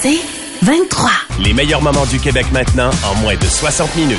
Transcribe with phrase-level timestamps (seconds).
[0.00, 0.20] C'est
[0.62, 1.10] 23.
[1.40, 4.18] Les meilleurs moments du Québec maintenant en moins de 60 minutes.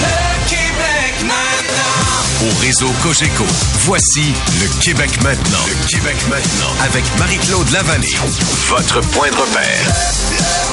[0.00, 2.48] Le Québec maintenant.
[2.48, 3.44] Au réseau Cogeco,
[3.84, 5.58] voici le Québec maintenant.
[5.68, 6.72] Le Québec maintenant.
[6.84, 8.16] Avec Marie-Claude Lavallée.
[8.68, 10.63] Votre point de repère.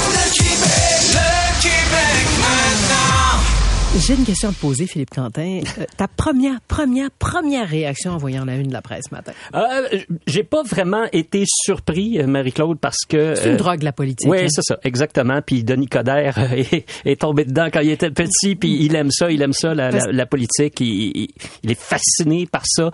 [4.07, 5.59] J'ai une question à te poser, Philippe Quentin.
[5.77, 9.31] Euh, ta première, première, première réaction en voyant la une de la presse ce matin?
[9.53, 13.35] Euh, j'ai pas vraiment été surpris, euh, Marie-Claude, parce que...
[13.35, 14.27] C'est une euh, drogue, la politique.
[14.27, 14.47] Oui, hein?
[14.49, 15.41] c'est ça, exactement.
[15.45, 19.11] Puis Denis Coderre euh, est, est tombé dedans quand il était petit, puis il aime
[19.11, 20.80] ça, il aime ça, la, la, la politique.
[20.81, 21.27] Il, il-
[21.63, 22.89] il est fasciné par ça.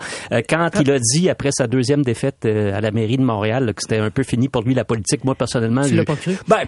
[0.48, 3.96] Quand il a dit, après sa deuxième défaite à la mairie de Montréal, que c'était
[3.98, 5.82] un peu fini pour lui, la politique, moi, personnellement...
[5.82, 6.34] Tu je- l'as pas cru?
[6.46, 6.64] Ben,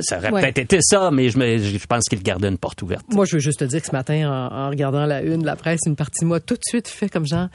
[0.00, 0.42] ça aurait Ouais.
[0.42, 3.06] peut-être été ça, mais je, je pense qu'il gardait une porte ouverte.
[3.12, 5.56] Moi, je veux juste te dire ce matin, en, en regardant la une de la
[5.56, 7.48] presse, une partie de moi tout de suite fait comme genre,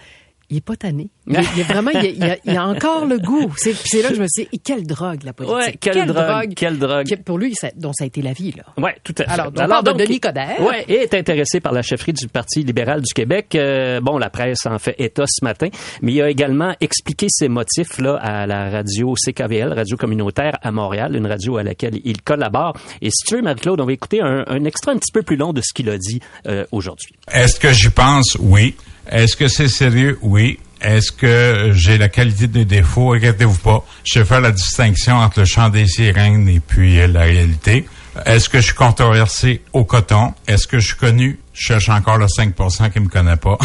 [0.53, 1.09] il est pas tanné.
[1.27, 3.51] Il, est- il est vraiment, il, y a, il y a encore le goût.
[3.57, 5.57] C'est puis c'est là que je me suis dit, quelle drogue, la politique.
[5.57, 7.05] Ouais, quelle drogue, quelle drogue.
[7.05, 8.63] qui- pour lui, ça, dont ça a été la vie, là.
[8.77, 9.29] Ouais, tout à fait.
[9.31, 10.59] Alors, on parle de Denis Coderre.
[10.61, 13.55] Ouais, et est intéressé par la chefferie du Parti libéral du Québec.
[13.55, 15.67] Euh, bon, la presse en fait état ce matin,
[16.01, 20.71] mais il a également expliqué ses motifs là à la radio CKVL, radio communautaire à
[20.71, 22.75] Montréal, une radio à laquelle il collabore.
[23.01, 25.35] Et si tu veux, Marie-Claude, on va écouter un, un extrait un petit peu plus
[25.37, 27.15] long de ce qu'il a dit euh, aujourd'hui.
[27.31, 28.37] Est-ce que j'y pense?
[28.39, 28.75] Oui.
[29.09, 30.17] Est-ce que c'est sérieux?
[30.21, 30.59] Oui.
[30.81, 33.13] Est-ce que j'ai la qualité des défauts?
[33.13, 33.85] Inquiétez-vous pas.
[34.03, 37.85] Je vais faire la distinction entre le chant des sirènes et puis euh, la réalité.
[38.25, 40.33] Est-ce que je suis controversé au coton?
[40.45, 41.39] Est-ce que je suis connu?
[41.53, 43.57] Je cherche encore le 5% qui me connaît pas.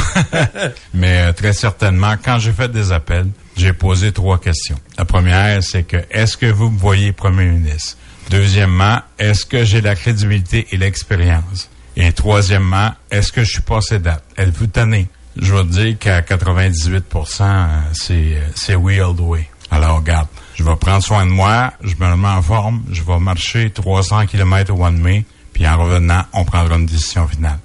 [0.95, 4.79] Mais euh, très certainement, quand j'ai fait des appels, j'ai posé trois questions.
[4.97, 7.97] La première, c'est que est-ce que vous me voyez premier ministre?
[8.31, 11.69] Deuxièmement, est-ce que j'ai la crédibilité et l'expérience?
[11.97, 14.23] Et troisièmement, est-ce que je suis passé date?
[14.37, 15.09] Êtes-vous tanné?
[15.37, 17.05] Je vais te dire qu'à 98
[17.41, 19.49] euh, c'est c'est we all the way.
[19.71, 23.19] Alors, regarde, je vais prendre soin de moi, je me mets en forme, je vais
[23.19, 27.59] marcher 300 km au mois de mai, puis en revenant, on prendra une décision finale.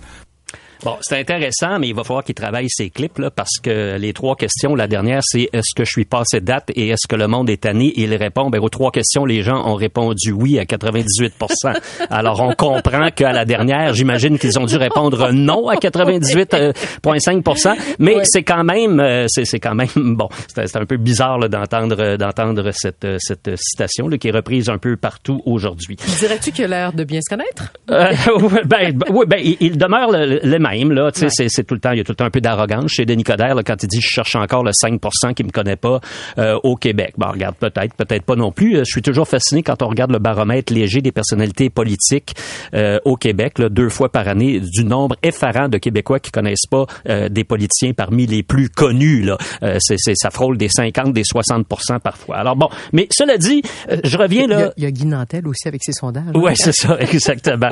[0.83, 4.13] Bon, c'est intéressant, mais il va falloir qu'il travaille ses clips, là, parce que les
[4.13, 7.27] trois questions, la dernière, c'est est-ce que je suis passé date et est-ce que le
[7.27, 7.87] monde est tanné?
[7.87, 11.33] Et il répond, ben, aux trois questions, les gens ont répondu oui à 98
[12.09, 18.17] Alors, on comprend qu'à la dernière, j'imagine qu'ils ont dû répondre non à 98,5% mais
[18.23, 22.17] c'est quand même, euh, c'est, quand même, bon, c'est, un peu bizarre, là, d'entendre, euh,
[22.17, 25.97] d'entendre cette, euh, cette citation, là, qui est reprise un peu partout aujourd'hui.
[26.19, 27.73] Dirais-tu qu'il a l'air de bien se connaître?
[27.89, 28.13] Euh,
[28.65, 31.11] ben, ben, oui, ben, il, il demeure le, le même, là.
[31.11, 32.41] Tu sais, c'est, c'est tout le temps, il y a tout le temps un peu
[32.41, 34.99] d'arrogance chez Denis Coderre, là, quand il dit je cherche encore le 5
[35.35, 35.99] qui me connaît pas
[36.37, 37.13] euh, au Québec.
[37.17, 38.77] Bon, regarde, peut-être, peut-être pas non plus.
[38.77, 42.33] Euh, Je suis toujours fasciné quand on regarde le baromètre léger des personnalités politiques
[42.73, 46.67] euh, au Québec, là, deux fois par année, du nombre effarant de Québécois qui connaissent
[46.69, 49.37] pas euh, des politiciens parmi les plus connus, là.
[49.79, 51.67] C'est, c'est, ça frôle des 50, des 60
[52.03, 52.37] parfois.
[52.37, 53.61] Alors bon, mais cela dit,
[54.03, 54.67] je reviens Il y, là.
[54.67, 56.35] a, il y a Guy Nantel aussi avec ses sondages.
[56.35, 57.69] Ouais, c'est ça, exactement.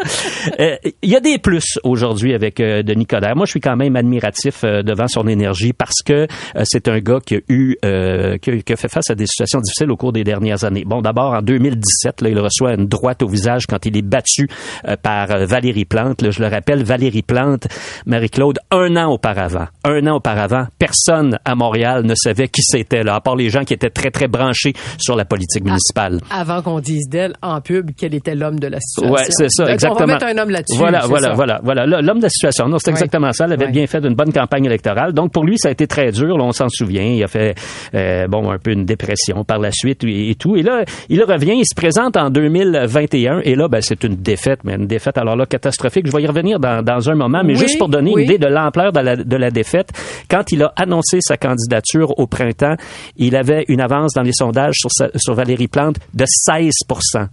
[0.59, 2.59] Il y a des plus aujourd'hui avec
[2.93, 3.35] Denis Coderre.
[3.35, 6.99] Moi, je suis quand même admiratif euh, devant son énergie parce que euh, c'est un
[6.99, 9.91] gars qui a eu, euh, qui, a, qui a fait face à des situations difficiles
[9.91, 10.83] au cours des dernières années.
[10.85, 14.47] Bon, d'abord en 2017, là, il reçoit une droite au visage quand il est battu
[14.87, 16.21] euh, par Valérie Plante.
[16.21, 17.67] Là, je le rappelle, Valérie Plante,
[18.05, 23.15] Marie-Claude, un an auparavant, un an auparavant, personne à Montréal ne savait qui c'était, là,
[23.15, 26.19] à part les gens qui étaient très très branchés sur la politique municipale.
[26.29, 29.13] Avant qu'on dise d'elle en pub qu'elle était l'homme de la situation.
[29.13, 30.03] Ouais, c'est ça, Donc, exactement.
[30.03, 30.77] On va mettre un homme là-dessus.
[30.77, 31.85] Voilà, voilà, voilà, voilà.
[31.85, 32.67] L'homme de la situation.
[32.71, 33.45] Non, c'est exactement ça.
[33.45, 35.13] Elle avait bien fait d'une bonne campagne électorale.
[35.13, 36.37] Donc, pour lui, ça a été très dur.
[36.37, 37.03] Là, on s'en souvient.
[37.03, 37.55] Il a fait,
[37.93, 40.55] euh, bon, un peu une dépression par la suite et, et tout.
[40.55, 41.53] Et là, il revient.
[41.55, 43.41] Il se présente en 2021.
[43.43, 46.07] Et là, ben, c'est une défaite, mais une défaite, alors là, catastrophique.
[46.07, 47.41] Je vais y revenir dans, dans un moment.
[47.43, 49.89] Mais Oui, juste pour donner une idée de l'ampleur de la, de la défaite,
[50.29, 52.75] quand il a annoncé sa candidature au printemps,
[53.17, 56.71] il avait une avance dans les sondages sur, sa- sur Valérie Plante de 16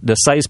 [0.03, 0.43] de 16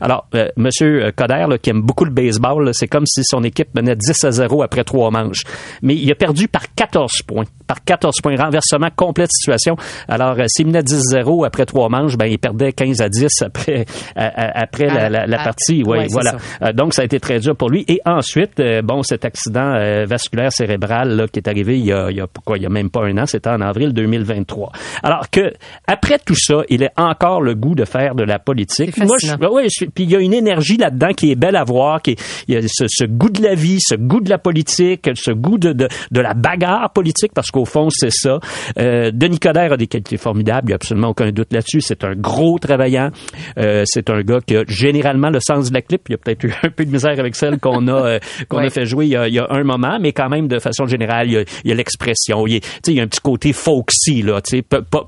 [0.00, 3.68] Alors, euh, Monsieur Coder, là, qui aime beaucoup le baseball, c'est comme si son équipe
[3.74, 5.44] menait 10 10 à 0 après trois manches.
[5.82, 7.44] Mais il a perdu par 14 points.
[7.66, 8.36] Par 14 points.
[8.36, 9.76] Renversement complet de situation.
[10.08, 13.86] Alors, euh, s'il menait 10-0 après trois manches, ben, il perdait 15 à 10 après,
[14.16, 15.82] après la, la, la, partie.
[15.84, 16.36] Oui, ouais, voilà.
[16.62, 17.84] Euh, donc, ça a été très dur pour lui.
[17.88, 19.74] Et ensuite, euh, bon, cet accident
[20.06, 22.66] vasculaire cérébral là, qui est arrivé il y a, il y a pourquoi, il y
[22.66, 24.72] a même pas un an, c'était en avril 2023.
[25.02, 25.52] Alors que
[25.86, 28.96] après tout ça, il a encore le goût de faire de la politique.
[28.98, 31.56] Moi, je, ben ouais, je, puis il y a une énergie là-dedans qui est belle
[31.56, 34.20] à voir, qui est, il y a ce, ce, goût de la vie, ce goût
[34.20, 38.10] de la politique, ce goût de, de, de la bagarre politique, parce qu'au fond, c'est
[38.10, 38.38] ça.
[38.78, 41.80] Euh, Denis Coderre a des qualités formidables, il n'y a absolument aucun doute là-dessus.
[41.80, 43.10] C'est un gros travaillant.
[43.58, 46.02] Euh, c'est un gars qui a généralement le sens de la clip.
[46.08, 48.18] Il y a peut-être eu un peu de misère avec celle qu'on a euh,
[48.48, 48.66] qu'on ouais.
[48.66, 50.58] a fait jouer il y a, il y a, un moment, mais quand même de
[50.58, 52.46] façon générale, il y a l'expression.
[52.46, 54.40] Il, il, y a un petit côté folksy, là,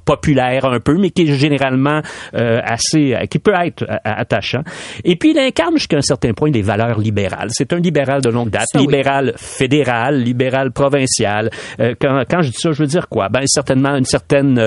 [0.05, 2.00] populaire un peu, mais qui est généralement
[2.33, 4.62] assez, qui peut être attachant.
[5.05, 7.49] Et puis il incarne jusqu'à un certain point des valeurs libérales.
[7.53, 11.50] C'est un libéral de longue date, ça, libéral fédéral, libéral provincial.
[11.81, 13.29] Euh, quand, quand je dis ça, je veux dire quoi?
[13.29, 14.58] Ben certainement une certaine,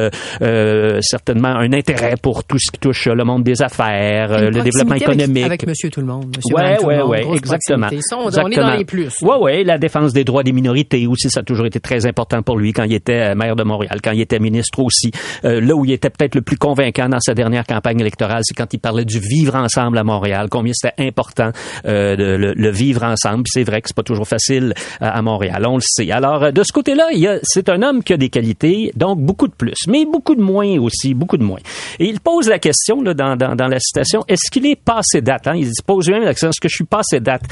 [0.42, 4.62] euh, certainement un intérêt pour tout ce qui touche le monde des affaires, une le
[4.62, 5.46] développement économique.
[5.46, 6.36] Avec, avec Monsieur Tout le Monde.
[6.36, 7.88] Monsieur ouais, ouais, monde, ouais, exactement.
[8.02, 8.46] Ça, on, exactement.
[8.46, 9.22] on, est dans les plus.
[9.22, 12.42] Ouais, ouais, la défense des droits des minorités aussi, ça a toujours été très important
[12.42, 15.12] pour lui quand il était maire de Montréal, quand il était ministre aussi.
[15.46, 18.56] Euh, là où il était peut-être le plus convaincant dans sa dernière campagne électorale, c'est
[18.56, 21.52] quand il parlait du vivre ensemble à Montréal, combien c'était important
[21.86, 23.44] euh, de le, le, vivre ensemble.
[23.48, 26.12] C'est vrai que c'est pas toujours facile euh, à Montréal, on le sait.
[26.12, 27.10] Alors de ce côté-là,
[27.44, 30.80] c'est un homme qui a des qualités, donc beaucoup de plus, mais beaucoup de moins
[30.80, 31.60] aussi, beaucoup de moins.
[32.00, 35.56] Et il pose la question dans, la citation, est-ce qu'il est passé date hein?
[35.56, 37.44] Il pose même la question, est-ce que je suis passé date?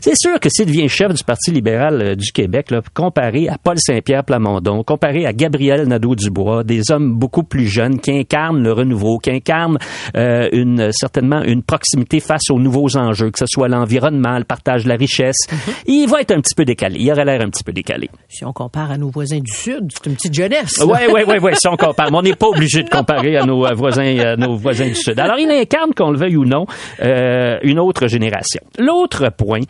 [0.00, 3.58] C'est sûr que s'il devient chef du Parti libéral euh, du Québec, là, comparé à
[3.62, 8.72] Paul Saint-Pierre Plamondon, comparé à Gabriel Nadeau-Dubois, des hommes beaucoup plus jeunes qui incarnent le
[8.72, 9.78] renouveau, qui incarnent
[10.16, 14.84] euh, une, certainement une proximité face aux nouveaux enjeux, que ce soit l'environnement, le partage
[14.84, 15.74] de la richesse, mm -hmm.
[15.86, 16.96] il va être un petit peu décalé.
[17.00, 18.08] Il aurait l'air un petit peu décalé.
[18.28, 20.82] Si on compare à nos voisins du Sud, c'est une petite jeunesse.
[20.82, 22.10] Oui, oui, oui, ouais, si on compare.
[22.10, 25.18] Mais on n'est pas obligé de comparer à nos voisins, à nos voisins du Sud.
[25.20, 26.64] Alors, il incarne, qu'on le veuille ou non,
[27.02, 28.62] euh, une autre génération.
[28.78, 29.60] L'autre point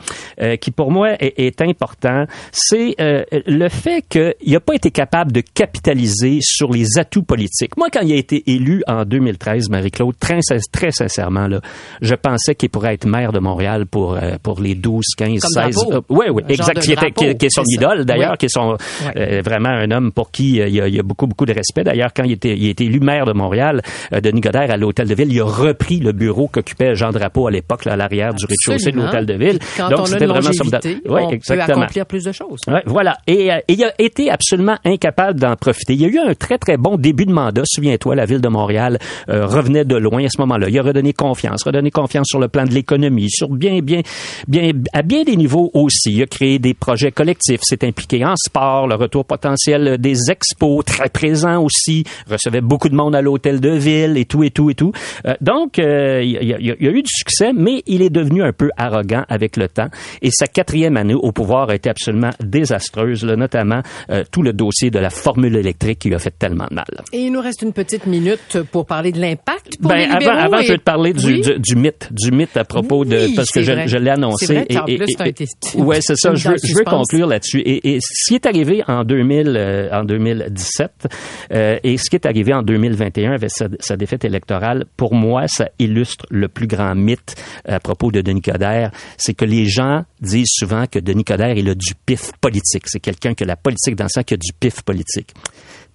[0.41, 4.91] euh, qui, pour moi, est, est important, c'est euh, le fait qu'il n'a pas été
[4.91, 7.77] capable de capitaliser sur les atouts politiques.
[7.77, 10.41] Moi, quand il a été élu en 2013, Marie-Claude, très,
[10.73, 11.61] très sincèrement, là,
[12.01, 15.73] je pensais qu'il pourrait être maire de Montréal pour, euh, pour les 12, 15, Comme
[15.73, 15.77] 16...
[15.93, 16.81] Euh, oui, oui, exact.
[16.81, 18.37] Qui, était, qui, qui, est son est idole, d'ailleurs, oui.
[18.39, 19.11] qui est son, oui.
[19.17, 21.53] euh, vraiment un homme pour qui il y, a, il y a beaucoup, beaucoup de
[21.53, 21.85] respect.
[21.85, 23.83] D'ailleurs, quand il était, il était élu maire de Montréal,
[24.13, 27.47] euh, Denis Godert, à l'Hôtel de Ville, il a repris le bureau qu'occupait Jean Drapeau
[27.47, 29.59] à l'époque, à l'arrière du rez-de-chaussée de l'Hôtel de Ville.
[29.79, 30.65] Donc, c'était vraiment son...
[30.65, 31.67] Oui, on exactement.
[31.67, 32.61] peut accomplir plus de choses.
[32.67, 33.17] Ouais, voilà.
[33.27, 35.95] Et, euh, il a été absolument incapable d'en profiter.
[35.95, 37.63] Il y a eu un très, très bon début de mandat.
[37.65, 38.99] Souviens-toi, la ville de Montréal
[39.29, 40.69] euh, revenait de loin à ce moment-là.
[40.69, 44.01] Il a redonné confiance, redonné confiance sur le plan de l'économie, sur bien, bien,
[44.49, 46.13] bien, à bien des niveaux aussi.
[46.13, 50.85] Il a créé des projets collectifs, s'est impliqué en sport, le retour potentiel des expos,
[50.85, 54.71] très présent aussi, recevait beaucoup de monde à l'hôtel de ville et tout, et tout,
[54.71, 54.93] et tout.
[55.27, 58.11] Euh, donc, euh, il, y a, il y a eu du succès, mais il est
[58.11, 59.89] devenu un peu arrogant avec le temps.
[60.23, 64.53] Et sa quatrième année au pouvoir a été absolument désastreuse, là, notamment euh, tout le
[64.53, 66.87] dossier de la formule électrique qui lui a fait tellement de mal.
[67.13, 70.31] Et il nous reste une petite minute pour parler de l'impact pour ben, les libéraux
[70.31, 70.65] avant, avant et...
[70.65, 71.41] je vais te parler du, oui?
[71.41, 74.47] du, du, mythe, du mythe à propos de oui, parce que je, je l'ai annoncé.
[74.47, 76.35] Vrai, et, et, et, et ouais, c'est ça.
[76.35, 77.61] Je veux, je veux conclure là-dessus.
[77.61, 80.91] Et, et, ce qui est arrivé en 2000, euh, en 2017
[81.53, 85.47] euh, et ce qui est arrivé en 2021 avec sa, sa, défaite électorale, pour moi,
[85.49, 87.35] ça illustre le plus grand mythe
[87.67, 89.90] à propos de Denis Coderre, c'est que les gens
[90.21, 92.85] disent souvent que Denis Coderre il a du pif politique.
[92.87, 95.35] C'est quelqu'un que la politique dans sang qui a du pif politique.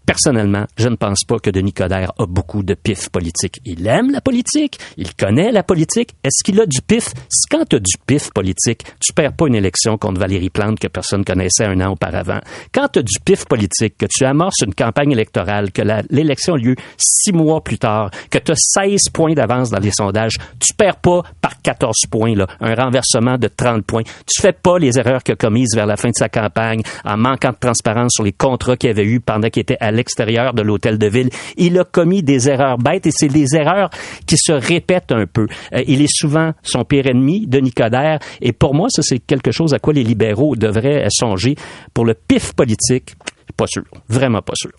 [0.06, 3.60] Personnellement, je ne pense pas que Denis Coderre a beaucoup de pif politique.
[3.66, 6.16] Il aime la politique, il connaît la politique.
[6.24, 7.14] Est-ce qu'il a du pif?
[7.50, 10.88] Quand tu as du pif politique, tu perds pas une élection contre Valérie Plante que
[10.88, 12.40] personne connaissait un an auparavant.
[12.72, 16.58] Quand tu as du pif politique, que tu amorces une campagne électorale, que l'élection a
[16.58, 20.74] lieu six mois plus tard, que tu as 16 points d'avance dans les sondages, tu
[20.76, 24.04] perds pas par 14 points, là, un renversement de 30 points.
[24.04, 27.52] Tu fais pas les erreurs a commises vers la fin de sa campagne en manquant
[27.52, 30.98] de transparence sur les contrats qu'il avait eu pendant qu'il était à l'extérieur de l'hôtel
[30.98, 31.30] de ville.
[31.58, 33.90] Il a commis des erreurs bêtes et c'est des erreurs
[34.26, 35.48] qui se répètent un peu.
[35.74, 39.52] Euh, il est souvent son pire ennemi, Denis Coderre, et pour moi, ça c'est quelque
[39.52, 41.56] chose à quoi les libéraux devraient songer.
[41.94, 43.16] Pour le pif politique,
[43.58, 44.72] pas sûr, vraiment pas sûr.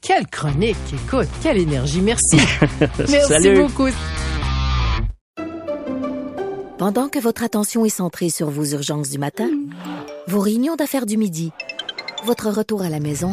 [0.00, 2.36] Quelle chronique, écoute, quelle énergie, merci.
[2.98, 3.62] merci Salut.
[3.62, 3.88] beaucoup.
[6.78, 9.50] Pendant que votre attention est centrée sur vos urgences du matin,
[10.28, 11.50] vos réunions d'affaires du midi,
[12.24, 13.32] votre retour à la maison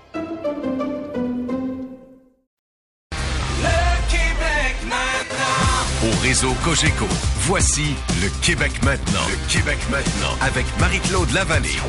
[6.21, 7.07] Réseau Cogeco,
[7.39, 9.25] voici le Québec maintenant.
[9.29, 11.79] Le Québec maintenant avec Marie-Claude Lavallée.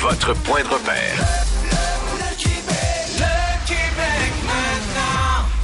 [0.00, 1.91] Votre point de repère.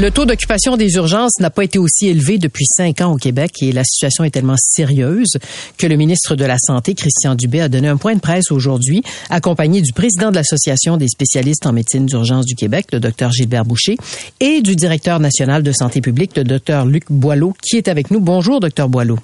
[0.01, 3.51] Le taux d'occupation des urgences n'a pas été aussi élevé depuis cinq ans au Québec
[3.63, 5.39] et la situation est tellement sérieuse
[5.77, 9.03] que le ministre de la Santé, Christian Dubé, a donné un point de presse aujourd'hui,
[9.29, 13.65] accompagné du président de l'Association des spécialistes en médecine d'urgence du Québec, le docteur Gilbert
[13.65, 13.97] Boucher,
[14.39, 18.21] et du directeur national de santé publique, le docteur Luc Boileau, qui est avec nous.
[18.21, 19.19] Bonjour, docteur Boileau.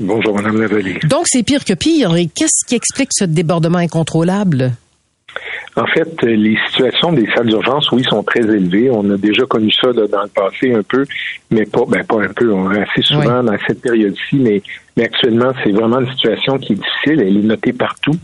[0.00, 0.98] Bonjour, Madame Lavallée.
[1.04, 2.16] Donc, c'est pire que pire.
[2.16, 4.72] Et qu'est-ce qui explique ce débordement incontrôlable?
[5.74, 8.90] En fait, les situations des salles d'urgence, oui, sont très élevées.
[8.90, 11.06] On a déjà connu ça là, dans le passé un peu,
[11.50, 14.62] mais pas, ben, pas un peu, on, assez souvent dans cette période-ci, mais,
[14.96, 17.20] mais actuellement, c'est vraiment une situation qui est difficile.
[17.26, 18.16] Elle est notée partout,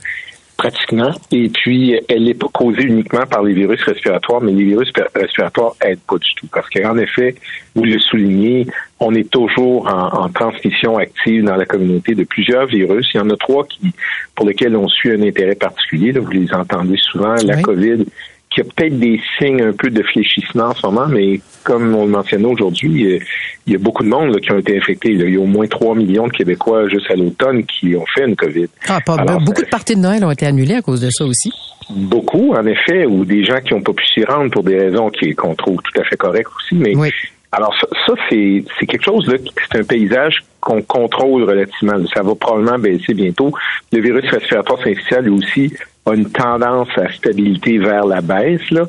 [0.59, 1.13] pratiquement.
[1.31, 5.75] Et puis, elle n'est pas causée uniquement par les virus respiratoires, mais les virus respiratoires
[5.81, 6.49] aident pas du tout.
[6.53, 7.37] Parce qu'en effet,
[7.75, 8.67] vous le soulignez,
[8.99, 13.09] on est toujours en, en transmission active dans la communauté de plusieurs virus.
[13.15, 13.93] Il y en a trois qui,
[14.35, 16.11] pour lesquels on suit un intérêt particulier.
[16.13, 17.37] Là, vous les entendez souvent.
[17.45, 17.63] La Oui.
[17.63, 18.05] COVID,
[18.51, 22.05] qui a peut-être des signes un peu de fléchissement en ce moment, mais comme on
[22.07, 25.13] le mentionnait aujourd'hui, il y a- y beaucoup de monde là, qui ont été infectés.
[25.13, 25.27] là.
[25.27, 28.27] Il y a au moins 3 millions de Québécois juste à l'automne qui ont fait
[28.27, 28.69] une COVID.
[28.89, 31.11] Ah, pas, Alors, beaucoup ça- de parties de Noël ont été annulées à cause de
[31.11, 31.53] ça aussi.
[31.91, 35.11] Beaucoup, en effet, ou des gens qui n'ont pas pu s'y rendre pour des raisons
[35.37, 36.75] qu'on trouve tout à fait correctes aussi.
[36.75, 37.11] Mais Oui.
[37.53, 37.75] Alors
[38.07, 39.39] ça, c'est c'est quelque chose là,
[39.71, 41.95] c'est un paysage qu'on contrôle relativement.
[42.15, 43.53] Ça va probablement baisser bientôt.
[43.93, 45.73] Le virus respiratoire syncytial lui aussi
[46.05, 48.85] a une tendance à stabilité vers la baisse là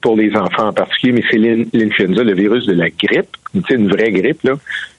[0.00, 3.36] pour les enfants en particulier, mais c'est l'in- l'influenza, le virus de la grippe,
[3.70, 4.54] une vraie grippe là.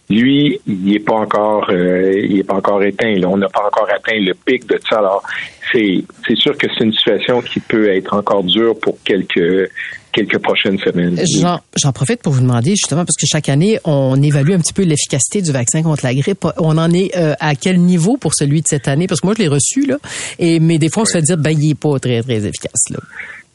[0.10, 3.16] Lui, il n'est pas encore, euh, il est pas encore éteint.
[3.16, 3.28] Là.
[3.28, 5.00] On n'a pas encore atteint le pic de ça.
[5.00, 5.24] Alors,
[5.72, 9.70] c'est c'est sûr que c'est une situation qui peut être encore dure pour quelques
[10.12, 11.20] quelques prochaines semaines.
[11.42, 14.74] J'en, j'en profite pour vous demander justement parce que chaque année on évalue un petit
[14.74, 16.46] peu l'efficacité du vaccin contre la grippe.
[16.58, 19.08] On en est euh, à quel niveau pour celui de cette année?
[19.08, 19.98] Parce que moi je l'ai reçu là,
[20.40, 22.90] et mais des fois on se fait dire ben il est pas très très efficace
[22.92, 23.00] là.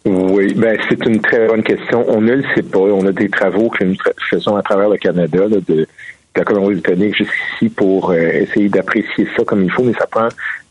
[0.06, 2.04] Oui, ben c'est une très bonne question.
[2.08, 2.78] On ne le sait pas.
[2.78, 3.96] On a des travaux que nous
[4.30, 5.86] faisons à travers le Canada, là, de,
[6.34, 10.28] de la Colombie-Britannique jusqu'ici pour euh, essayer d'apprécier ça comme il faut, mais ça prend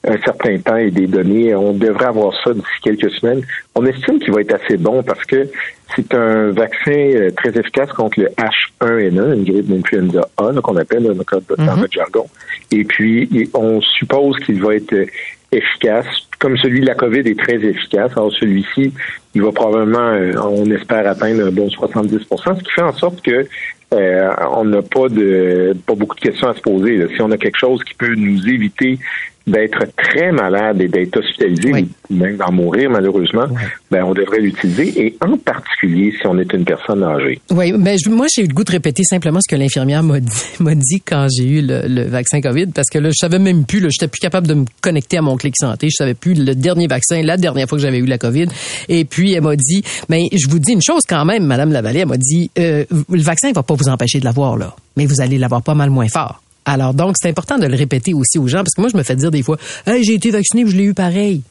[0.07, 1.53] un certain temps et des données.
[1.53, 3.41] On devrait avoir ça d'ici quelques semaines.
[3.75, 5.49] On estime qu'il va être assez bon parce que
[5.95, 11.03] c'est un vaccin euh, très efficace contre le H1N1, une grippe d'influenza A, qu'on appelle
[11.03, 12.25] dans notre- dans notre jargon.
[12.71, 15.05] Et puis, on suppose qu'il va être euh,
[15.51, 16.05] efficace.
[16.39, 18.93] Comme celui de la COVID est très efficace, alors celui-ci,
[19.35, 23.21] il va probablement, euh, on espère atteindre un bon 70% ce qui fait en sorte
[23.21, 23.43] que euh,
[23.91, 27.07] on n'a pas de pas beaucoup de questions à se poser.
[27.15, 28.99] Si on a quelque chose qui peut nous éviter
[29.47, 31.89] d'être très malade et d'être hospitalisé, Oui.
[32.09, 33.61] ou même d'en mourir malheureusement, Ouais.
[33.89, 34.93] ben on devrait l'utiliser.
[35.01, 37.39] Et en particulier si on est une personne âgée.
[37.51, 40.19] Oui, mais je- moi j'ai eu le goût de répéter simplement ce que l'infirmière m'a
[40.19, 40.29] dit,
[40.59, 43.65] m'a dit quand j'ai eu le, le vaccin Covid parce que là je savais même
[43.65, 46.33] plus, là, j'étais plus capable de me connecter à mon clic santé, je savais plus
[46.35, 48.47] le dernier vaccin, la dernière fois que j'avais eu la Covid.
[48.87, 51.99] Et puis elle m'a dit, mais je vous dis une chose quand même, Madame Lavallée,
[52.01, 55.21] elle m'a dit, euh, le vaccin va pas vous empêcher de l'avoir là, mais vous
[55.21, 56.41] allez l'avoir pas mal moins fort.
[56.65, 59.03] Alors donc c'est important de le répéter aussi aux gens parce que moi je me
[59.03, 61.41] fais dire des fois, hey, j'ai été vacciné, puis je l'ai eu pareil.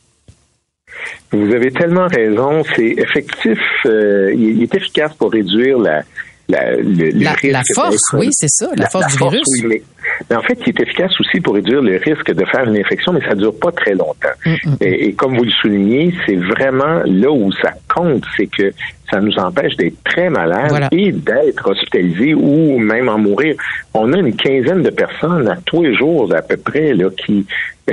[1.32, 2.62] Vous avez tellement raison.
[2.74, 3.58] C'est effectif.
[3.86, 6.02] euh, il est efficace pour réduire la,
[6.48, 9.42] la, le, le La, risque la force, oui, c'est ça, la, force du virus.
[9.62, 9.82] oui, mais,
[10.30, 13.12] mais en fait, il est efficace aussi pour réduire le risque de faire une infection,
[13.12, 14.28] mais ça dure pas très longtemps.
[14.46, 18.72] Mm, Et, et comme vous le soulignez, c'est vraiment là où ça compte, c'est que
[19.10, 20.88] ça nous empêche d'être très malades Voilà.
[20.92, 23.54] et d'être hospitalisés ou même en mourir.
[23.94, 27.46] On a une quinzaine de personnes à tous les jours à peu près là qui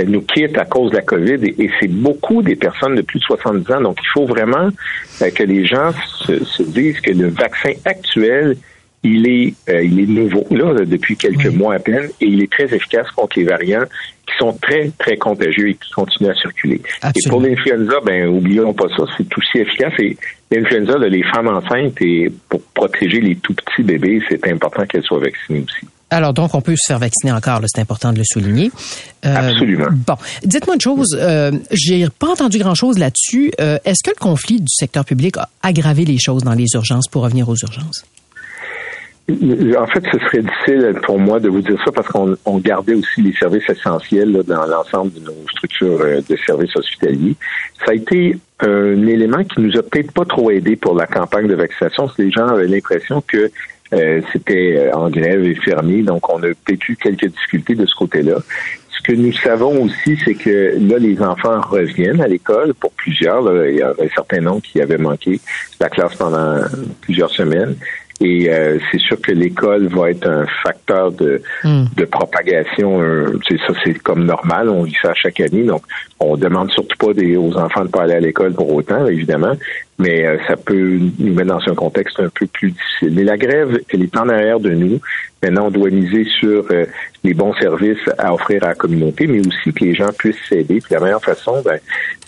[0.04, 3.20] nous quittent à cause de la COVID et, et c'est beaucoup des personnes de plus
[3.20, 3.82] de 70 ans.
[3.82, 4.70] Donc, il faut vraiment
[5.22, 5.92] euh, que les gens
[6.26, 8.58] se, se disent que le vaccin actuel
[9.06, 12.52] il est, euh, il est nouveau là depuis quelques mois à peine et il est
[12.52, 13.86] très efficace contre les variants
[14.28, 16.82] qui sont très très contagieux et qui continuent à circuler.
[17.02, 17.14] Absolument.
[17.16, 19.94] Et pour l'influenza, ben oublions pas ça, c'est aussi efficace.
[20.00, 20.18] Et
[20.52, 25.20] l'influenza, les femmes enceintes et pour protéger les tout petits bébés, c'est important qu'elles soient
[25.20, 25.88] vaccinées aussi.
[26.16, 28.72] Alors donc on peut se faire vacciner encore, c'est important de le souligner.
[29.26, 29.88] Euh, Absolument.
[30.08, 33.52] Bon, dites-moi une chose, euh, j'ai pas entendu grand-chose là-dessus.
[33.60, 37.10] Euh, Est-ce que le conflit du secteur public a aggravé les choses dans les urgences
[37.10, 38.06] pour revenir aux urgences?
[39.28, 42.94] En fait, ce serait difficile pour moi de vous dire ça parce qu'on on gardait
[42.94, 47.36] aussi les services essentiels là, dans l'ensemble de nos structures euh, de services hospitaliers.
[47.84, 51.48] Ça a été un élément qui nous a peut-être pas trop aidé pour la campagne
[51.48, 52.10] de vaccination.
[52.18, 53.52] Les gens avaient l'impression que
[53.94, 57.96] euh, c'était euh, en grève et fermé, donc on a eu quelques difficultés de ce
[57.96, 58.38] côté-là.
[58.90, 63.42] Ce que nous savons aussi, c'est que là, les enfants reviennent à l'école pour plusieurs.
[63.42, 65.40] Là, il y a un certain nombre qui avaient manqué
[65.80, 66.62] la classe pendant
[67.02, 67.76] plusieurs semaines.
[68.22, 73.02] Et euh, c'est sûr que l'école va être un facteur de, de propagation.
[73.02, 74.70] euh, c'est ça, c'est comme normal.
[74.70, 75.64] On vit ça chaque année.
[75.64, 75.84] Donc,
[76.20, 79.54] on demande surtout pas des, aux enfants de pas aller à l'école pour autant, évidemment.
[80.00, 83.14] Mais euh, ça peut nous mettre dans un contexte un peu plus difficile.
[83.16, 85.00] Mais la grève, elle est en arrière de nous.
[85.44, 86.86] Maintenant, on doit miser sur euh,
[87.26, 90.80] les bons services à offrir à la communauté, mais aussi que les gens puissent s'aider.
[90.80, 91.80] Puis la meilleure façon, ben,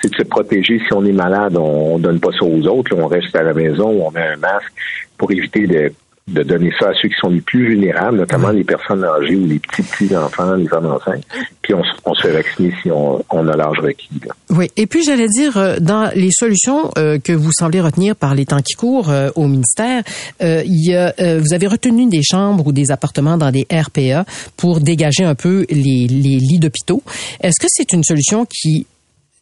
[0.02, 0.80] c'est de se protéger.
[0.80, 2.96] Si on est malade, on, on donne pas ça aux autres.
[2.96, 4.74] On reste à la maison, on met un masque
[5.18, 5.92] pour éviter de,
[6.28, 9.48] de donner ça à ceux qui sont les plus vulnérables, notamment les personnes âgées ou
[9.48, 11.24] les petits petits enfants, les femmes enceintes.
[11.62, 14.10] Puis on, on se fait vacciner si on, on a l'âge requis.
[14.26, 14.34] là.
[14.50, 14.70] Oui.
[14.76, 18.46] Et puis, j'allais dire, euh, dans les solutions euh, que vous semblez retenir par les
[18.46, 20.04] temps qui courent euh, au ministère,
[20.42, 23.66] euh, il y a, euh, vous avez retenu des chambres ou des appartements dans des
[23.72, 24.26] RPA
[24.58, 27.04] pour dégager un peu les, les lits d'hôpitaux.
[27.42, 28.86] Est-ce que c'est une solution qui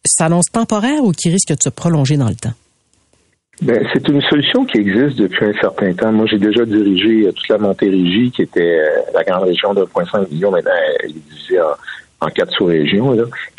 [0.06, 2.54] s'annonce temporaire ou qui risque de se prolonger dans le temps?
[3.62, 6.12] Ben, c'est une solution qui existe depuis un certain temps.
[6.12, 9.84] Moi, j'ai déjà dirigé euh, toute la Montérégie, qui était euh, la grande région de
[9.84, 10.52] 1,5 million.
[10.52, 13.16] Maintenant, elle est divisée en, quatre sous-régions.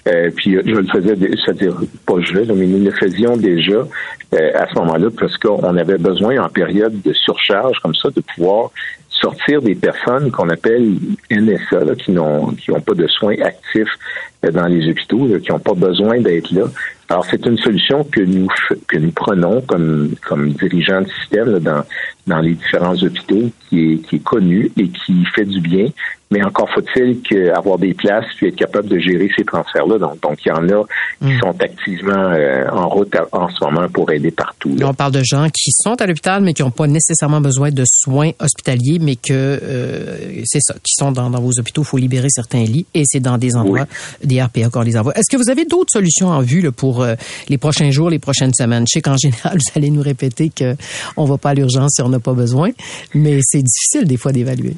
[0.08, 3.86] Euh, puis, euh, je le faisais, c'est-à-dire pas je, là, mais nous le faisions déjà
[4.34, 8.20] euh, à ce moment-là parce qu'on avait besoin, en période de surcharge comme ça, de
[8.20, 8.70] pouvoir
[9.08, 10.94] sortir des personnes qu'on appelle
[11.30, 13.94] NSA, là, qui n'ont qui n'ont pas de soins actifs
[14.42, 16.64] dans les hôpitaux, là, qui n'ont pas besoin d'être là.
[17.08, 18.48] Alors, c'est une solution que nous
[18.88, 21.84] que nous prenons comme comme dirigeants du système dans
[22.26, 25.86] dans les différents hôpitaux, qui est qui est connu et qui fait du bien.
[26.32, 29.98] Mais encore faut-il qu'avoir des places puis être capable de gérer ces transferts-là.
[29.98, 30.84] Donc, donc il y en a
[31.24, 34.74] qui sont activement euh, en route à- en ce moment pour aider partout.
[34.76, 34.88] là.
[34.88, 37.84] On parle de gens qui sont à l'hôpital, mais qui n'ont pas nécessairement besoin de
[37.86, 41.82] soins hospitaliers, mais que euh, c'est ça, qui sont dans, dans vos hôpitaux.
[41.82, 43.86] Il faut libérer certains lits et c'est dans des endroits,
[44.24, 45.12] des RPA qu'on les envoie.
[45.16, 47.14] Est-ce que vous avez d'autres solutions en vue là, pour euh,
[47.48, 48.84] les prochains jours, les prochaines semaines?
[48.88, 50.74] Je sais qu'en général, vous allez nous répéter que
[51.16, 52.70] on va pas à l'urgence si on n'a pas besoin,
[53.14, 54.74] mais c'est difficile des fois d'évaluer.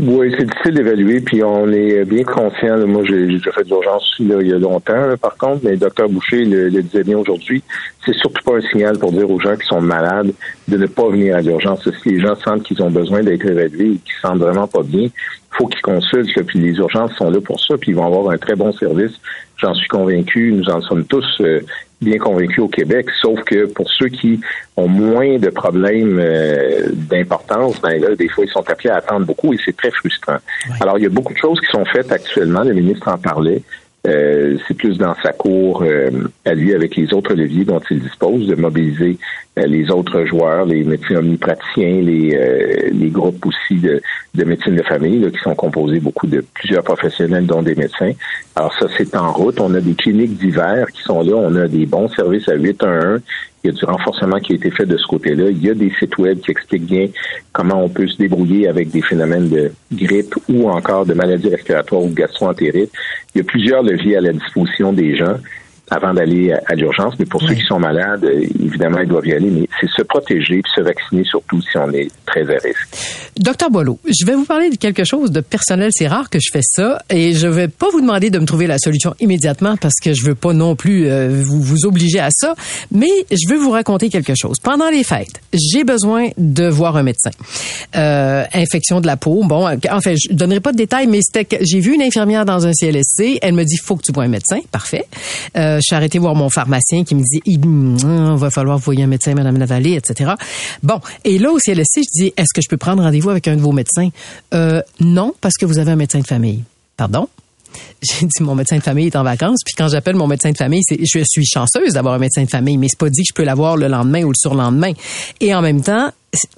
[0.00, 2.86] Oui, c'est difficile d'évaluer, puis on est bien conscient.
[2.86, 5.76] moi, j'ai déjà fait de l'urgence il y a longtemps, là, par contre, mais le
[5.78, 7.64] docteur Boucher le, le disait bien aujourd'hui.
[8.06, 10.32] C'est surtout pas un signal pour dire aux gens qui sont malades
[10.68, 11.88] de ne pas venir à l'urgence.
[12.02, 14.84] Si les gens sentent qu'ils ont besoin d'être évalués et qu'ils se sentent vraiment pas
[14.84, 15.08] bien,
[15.50, 16.30] faut qu'ils consultent.
[16.46, 19.12] puis les urgences sont là pour ça, puis ils vont avoir un très bon service.
[19.56, 20.52] J'en suis convaincu.
[20.52, 21.60] Nous en sommes tous euh,
[22.00, 23.08] bien convaincus au Québec.
[23.20, 24.40] Sauf que pour ceux qui
[24.76, 29.26] ont moins de problèmes euh, d'importance, ben là, des fois, ils sont appelés à attendre
[29.26, 30.38] beaucoup et c'est très frustrant.
[30.80, 32.62] Alors, il y a beaucoup de choses qui sont faites actuellement.
[32.62, 33.62] Le ministre en parlait.
[34.06, 36.10] Euh, c'est plus dans sa cour euh,
[36.44, 39.18] à lui avec les autres leviers dont il dispose de mobiliser
[39.58, 44.00] euh, les autres joueurs, les médecins omnipraticiens, les, euh, les groupes aussi de,
[44.36, 48.12] de médecine de famille là, qui sont composés beaucoup de plusieurs professionnels dont des médecins.
[48.54, 49.60] Alors ça c'est en route.
[49.60, 51.34] On a des cliniques d'hiver qui sont là.
[51.34, 53.20] On a des bons services à 811.
[53.68, 55.50] Il y a du renforcement qui a été fait de ce côté-là.
[55.50, 57.08] Il y a des sites web qui expliquent bien
[57.52, 62.02] comment on peut se débrouiller avec des phénomènes de grippe ou encore de maladies respiratoires
[62.02, 62.90] ou gastro-entérites.
[63.34, 65.36] Il y a plusieurs leviers à la disposition des gens
[65.90, 67.14] avant d'aller à, à l'urgence.
[67.18, 69.50] Mais pour ceux qui sont malades, euh, évidemment, ils doivent y aller.
[69.50, 72.88] Mais c'est se protéger puis se vacciner surtout si on est très à risque.
[73.38, 75.90] Docteur Boileau, je vais vous parler de quelque chose de personnel.
[75.92, 78.66] C'est rare que je fais ça et je vais pas vous demander de me trouver
[78.66, 82.30] la solution immédiatement parce que je veux pas non plus euh, vous, vous obliger à
[82.30, 82.54] ça.
[82.90, 84.56] Mais je veux vous raconter quelque chose.
[84.62, 87.30] Pendant les fêtes, j'ai besoin de voir un médecin.
[87.96, 89.42] Euh, infection de la peau.
[89.44, 92.66] Bon, enfin, je donnerai pas de détails, mais c'était que j'ai vu une infirmière dans
[92.66, 93.38] un CLSC.
[93.42, 94.58] Elle me dit, faut que tu vois un médecin.
[94.72, 95.06] Parfait.
[95.56, 98.98] Euh, je suis arrêté voir mon pharmacien qui me dit, il hum, va falloir voir
[98.98, 100.32] un médecin, Madame Lavallée, etc.
[100.82, 103.56] Bon, et là au CLSC, je dis, est-ce que je peux prendre rendez-vous avec un
[103.56, 104.08] de vos médecins?
[104.54, 106.62] Euh, Non, parce que vous avez un médecin de famille.
[106.96, 107.28] Pardon?
[108.02, 110.56] J'ai dit mon médecin de famille est en vacances puis quand j'appelle mon médecin de
[110.56, 113.34] famille je suis chanceuse d'avoir un médecin de famille mais c'est pas dit que je
[113.34, 114.92] peux l'avoir le lendemain ou le surlendemain
[115.40, 116.10] et en même temps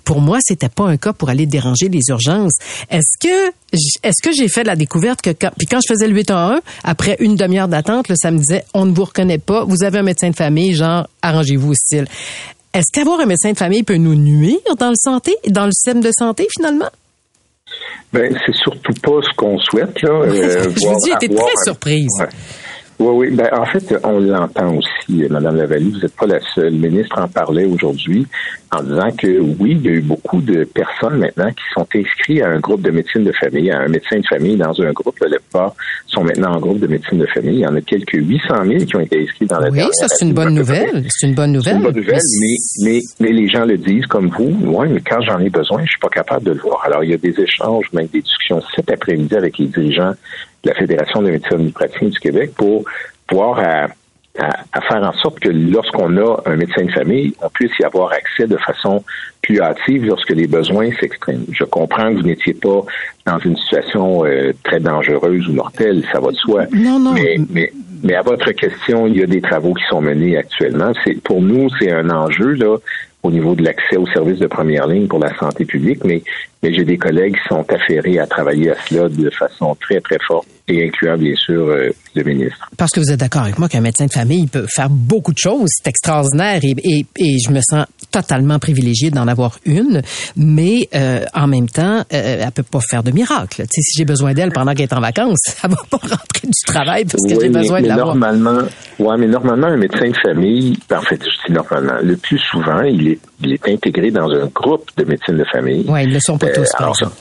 [0.04, 2.54] pour moi c'était pas un cas pour aller déranger les urgences
[2.90, 3.48] est-ce que
[4.02, 6.54] est-ce que j'ai fait la découverte que quand, puis quand je faisais le 8 en
[6.56, 9.98] 1 après une demi-heure d'attente ça me disait on ne vous reconnaît pas vous avez
[9.98, 12.06] un médecin de famille genre arrangez-vous au style
[12.72, 16.00] est-ce qu'avoir un médecin de famille peut nous nuire dans le santé dans le système
[16.00, 16.88] de santé finalement?
[18.12, 20.22] Ben, c'est surtout pas ce qu'on souhaite, là.
[20.26, 22.09] je voir- vous dis, avoir très surprise.
[22.20, 22.26] Ouais.
[23.00, 23.30] Oui, oui.
[23.34, 25.86] Ben, en fait, on l'entend aussi, Madame Lavallée.
[25.90, 26.78] Vous n'êtes pas la seule.
[26.78, 28.26] Le ministre en parlait aujourd'hui
[28.70, 32.42] en disant que oui, il y a eu beaucoup de personnes maintenant qui sont inscrites
[32.42, 35.16] à un groupe de médecine de famille, à un médecin de famille dans un groupe.
[35.22, 35.74] Les plupart
[36.06, 37.54] sont maintenant en groupe de médecine de famille.
[37.54, 40.06] Il y en a quelques 800 000 qui ont été inscrits dans la Oui, ça,
[40.08, 41.04] c'est une bonne nouvelle.
[41.08, 41.76] C'est une bonne C'est nouvelle.
[41.76, 44.54] une bonne nouvelle, mais, mais, mais les gens le disent comme vous.
[44.62, 46.82] Oui, mais quand j'en ai besoin, je suis pas capable de le voir.
[46.84, 50.12] Alors, il y a des échanges, même des discussions cet après-midi avec les dirigeants
[50.64, 52.84] de la Fédération des médecins omnipraticiens du Québec pour
[53.26, 53.84] pouvoir à,
[54.38, 57.84] à- à faire en sorte que lorsqu'on a un médecin de famille, on puisse y
[57.84, 59.02] avoir accès de façon
[59.42, 61.44] plus hâtive lorsque les besoins s'expriment.
[61.52, 62.82] Je comprends que vous n'étiez pas
[63.26, 66.64] dans une situation euh, très dangereuse ou mortelle, ça va de soi.
[66.72, 67.12] Non, non.
[67.12, 67.72] Mais, mais,
[68.04, 70.92] mais à votre question, il y a des travaux qui sont menés actuellement.
[71.04, 72.76] C'est pour nous, c'est un enjeu là
[73.22, 76.22] au niveau de l'accès aux services de première ligne pour la santé publique, mais,
[76.62, 80.18] mais j'ai des collègues qui sont affairés à travailler à cela de façon très, très
[80.26, 82.70] forte et incluant, bien sûr, euh, le ministre.
[82.76, 85.38] Parce que vous êtes d'accord avec moi qu'un médecin de famille peut faire beaucoup de
[85.38, 90.02] choses, c'est extraordinaire et, et, et je me sens totalement privilégiée d'en avoir une,
[90.36, 93.62] mais euh, en même temps, euh, elle peut pas faire de miracle.
[93.62, 96.46] Tu sais, si j'ai besoin d'elle pendant qu'elle est en vacances, elle va pas rentrer
[96.46, 98.14] du travail parce que Oui, j'ai mais- besoin mais de l'avoir.
[98.16, 98.62] Normalement,
[98.98, 102.38] ouais, mais normalement, un médecin de famille, ben, en fait, je dis normalement, le plus
[102.38, 105.84] souvent, il est, il est intégré dans un groupe de médecine de famille.
[105.88, 107.16] Oui, ils le sont pas Euh, tous, par alors, exemple.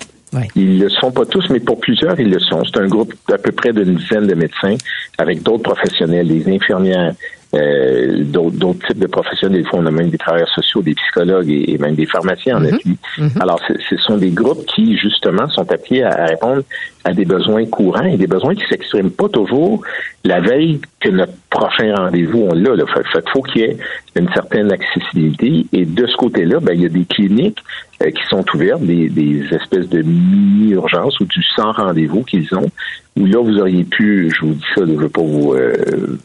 [0.55, 2.61] Ils le sont pas tous, mais pour plusieurs, ils le sont.
[2.63, 4.75] C'est un groupe d'à peu près d'une dizaine de médecins
[5.17, 7.13] avec d'autres professionnels, des infirmières,
[7.55, 9.63] euh, d'autres d'autres types de professionnels.
[9.63, 12.57] Des fois, on a même des travailleurs sociaux, des psychologues et, et même des pharmaciens
[12.57, 12.97] en appui.
[13.39, 13.59] Alors,
[13.89, 16.63] ce, sont des groupes qui, justement, sont appelés à, à répondre
[17.05, 19.81] à des besoins courants et des besoins qui s'expriment pas toujours
[20.25, 22.85] la veille que notre prochain rendez-vous, on l'a.
[22.85, 23.77] Fait, fait faut qu'il y ait
[24.15, 25.65] une certaine accessibilité.
[25.73, 27.63] Et de ce côté-là, ben, il y a des cliniques
[28.03, 32.69] euh, qui sont ouvertes, des, des espèces de mini-urgences ou du sans rendez-vous qu'ils ont,
[33.17, 36.17] où là, vous auriez pu, je vous dis ça, je ne veux pas vous, euh,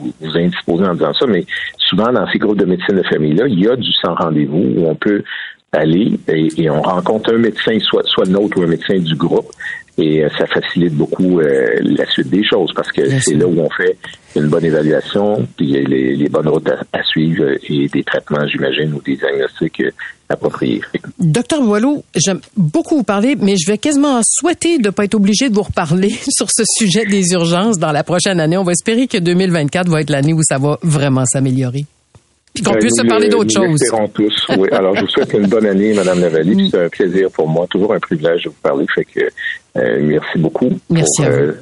[0.00, 1.44] vous, indisposer en disant ça, mais
[1.78, 4.86] souvent dans ces groupes de médecine de famille-là, il y a du sans rendez-vous où
[4.88, 5.22] on peut
[5.72, 9.14] aller et, et on rencontre un médecin, soit, soit le nôtre ou un médecin du
[9.14, 9.50] groupe,
[9.98, 13.58] et euh, ça facilite beaucoup euh, la suite des choses parce que c'est là où
[13.58, 13.96] on fait
[14.36, 18.94] une bonne évaluation, puis les, les bonnes routes à, à suivre et des traitements, j'imagine,
[18.94, 19.90] ou des diagnostics euh,
[20.28, 20.80] appropriés.
[21.18, 25.16] Docteur Boileau, j'aime beaucoup vous parler, mais je vais quasiment souhaiter de ne pas être
[25.16, 28.56] obligé de vous reparler sur ce sujet des urgences dans la prochaine année.
[28.56, 31.84] On va espérer que 2024 va être l'année où ça va vraiment s'améliorer.
[32.54, 33.80] Puis qu'on Ben, puisse se parler choses.
[33.80, 34.46] l'espérons tous.
[34.56, 34.68] Oui.
[34.72, 36.54] Alors, je vous souhaite une bonne année, Madame Lavallée.
[36.56, 38.86] puis C'est un plaisir pour moi, toujours un privilège de vous parler.
[38.94, 39.20] Fait que
[39.76, 41.36] euh, merci beaucoup Merci pour à vous.
[41.42, 41.52] euh,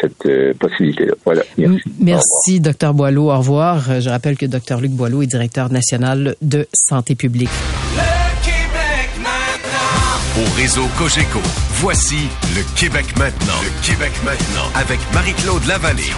[0.00, 1.12] cette, euh, possibilité-là.
[1.24, 1.42] Voilà.
[1.58, 1.82] Merci.
[2.00, 3.30] Merci, docteur Boileau.
[3.30, 3.90] Au revoir.
[3.90, 7.50] Euh, Je rappelle que docteur Luc Boileau est directeur national de santé publique.
[7.96, 10.42] Le Québec maintenant.
[10.42, 11.40] Au réseau Cogeco,
[11.80, 13.60] voici le Québec maintenant.
[13.62, 16.12] Le Québec maintenant avec Marie-Claude Lavallée.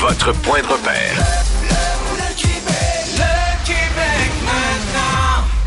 [0.00, 1.16] Votre point de repère.
[1.68, 1.89] Le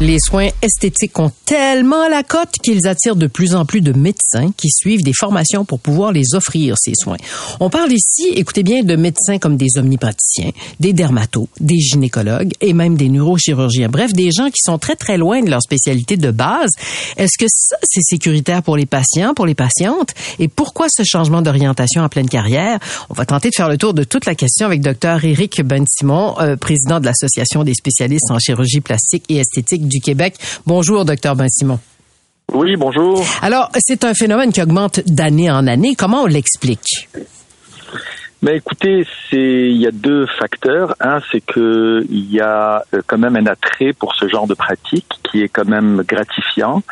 [0.01, 4.51] Les soins esthétiques ont tellement la cote qu'ils attirent de plus en plus de médecins
[4.57, 7.17] qui suivent des formations pour pouvoir les offrir, ces soins.
[7.59, 12.73] On parle ici, écoutez bien, de médecins comme des omnipraticiens, des dermatos, des gynécologues et
[12.73, 13.87] même des neurochirurgiens.
[13.87, 16.71] Bref, des gens qui sont très, très loin de leur spécialité de base.
[17.15, 20.15] Est-ce que ça, c'est sécuritaire pour les patients, pour les patientes?
[20.39, 22.79] Et pourquoi ce changement d'orientation en pleine carrière?
[23.09, 25.23] On va tenter de faire le tour de toute la question avec Dr.
[25.23, 30.35] Éric Ben-Simon, euh, président de l'Association des spécialistes en chirurgie plastique et esthétique du Québec.
[30.65, 31.35] Bonjour, Dr.
[31.35, 31.79] Ben-Simon.
[32.53, 33.25] Oui, bonjour.
[33.41, 35.95] Alors, c'est un phénomène qui augmente d'année en année.
[35.95, 37.09] Comment on l'explique?
[38.43, 39.37] Mais écoutez, c'est
[39.71, 40.95] il y a deux facteurs.
[40.99, 44.53] Un, c'est que il y a euh, quand même un attrait pour ce genre de
[44.53, 46.83] pratique qui est quand même gratifiant,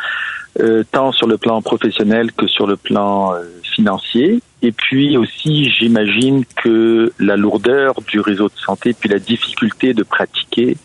[0.61, 4.39] euh, tant sur le plan professionnel que sur le plan euh, financier.
[4.61, 10.03] Et puis aussi, j'imagine que la lourdeur du réseau de santé, puis la difficulté de
[10.03, 10.77] pratiquer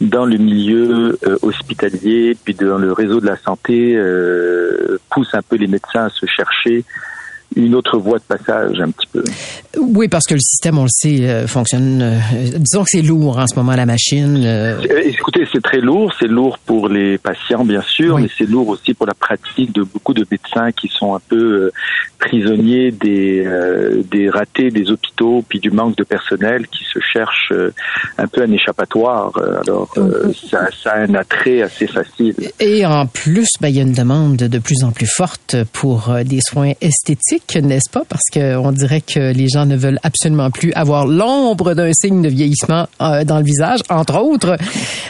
[0.00, 5.42] dans le milieu euh, hospitalier, puis dans le réseau de la santé, euh, pousse un
[5.42, 6.84] peu les médecins à se chercher
[7.56, 9.22] une autre voie de passage un petit peu.
[9.80, 12.00] Oui, parce que le système, on le sait, euh, fonctionne.
[12.02, 12.18] euh,
[12.58, 14.42] disons que c'est lourd en ce moment, la machine.
[14.44, 16.12] euh, Écoutez, c'est très lourd.
[16.18, 18.22] C'est lourd pour les patients, bien sûr, Oui.
[18.22, 21.70] mais c'est lourd aussi pour la pratique de beaucoup de médecins qui sont un peu
[22.18, 27.52] prisonniers des, euh, des ratés des hôpitaux, puis du manque de personnel, qui se cherchent
[27.52, 27.70] euh,
[28.18, 29.32] un peu un échappatoire.
[29.62, 32.34] Alors, euh, ça, ça a un attrait assez facile.
[32.60, 36.14] Et en plus, ben, il y a une demande de plus en plus forte pour
[36.24, 38.02] des soins esthétiques, n'est-ce pas?
[38.08, 42.28] Parce qu'on dirait que les gens ne veulent absolument plus avoir l'ombre d'un signe de
[42.28, 44.56] vieillissement euh, dans le visage, entre autres.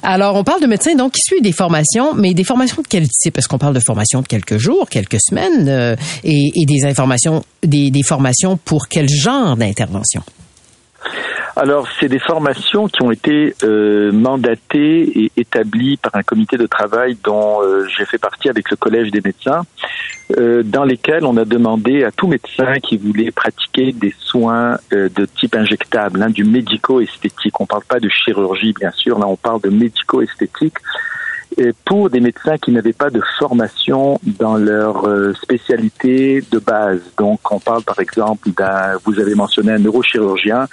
[0.02, 3.08] Alors, on parle de médecins donc qui suivent des formations, mais des formations de quel
[3.08, 3.38] type?
[3.38, 7.44] Est-ce qu'on parle de formations de quelques jours, quelques semaines, euh, et, et des informations,
[7.62, 10.22] des, des formations pour quel genre d'intervention?
[11.56, 16.66] Alors, c'est des formations qui ont été euh, mandatées et établies par un comité de
[16.66, 19.62] travail dont euh, j'ai fait partie avec le Collège des médecins,
[20.36, 25.08] euh, dans lesquels on a demandé à tout médecin qui voulait pratiquer des soins euh,
[25.14, 27.60] de type injectable, hein, du médico-esthétique.
[27.60, 30.78] On parle pas de chirurgie, bien sûr, là on parle de médico-esthétique
[31.84, 37.00] pour des médecins qui n'avaient pas de formation dans leur euh, spécialité de base.
[37.18, 40.66] Donc, on parle par exemple d'un, vous avez mentionné un neurochirurgien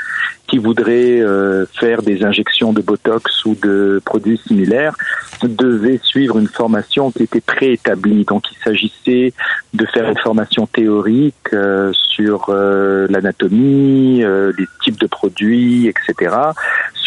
[0.48, 4.96] qui voudrait euh, faire des injections de Botox ou de produits similaires
[5.44, 8.26] devait suivre une formation qui était préétablie.
[8.26, 9.34] Donc, il s'agissait
[9.74, 16.52] de faire une formation théorique euh, sur l'anatomie, les types de produits, etc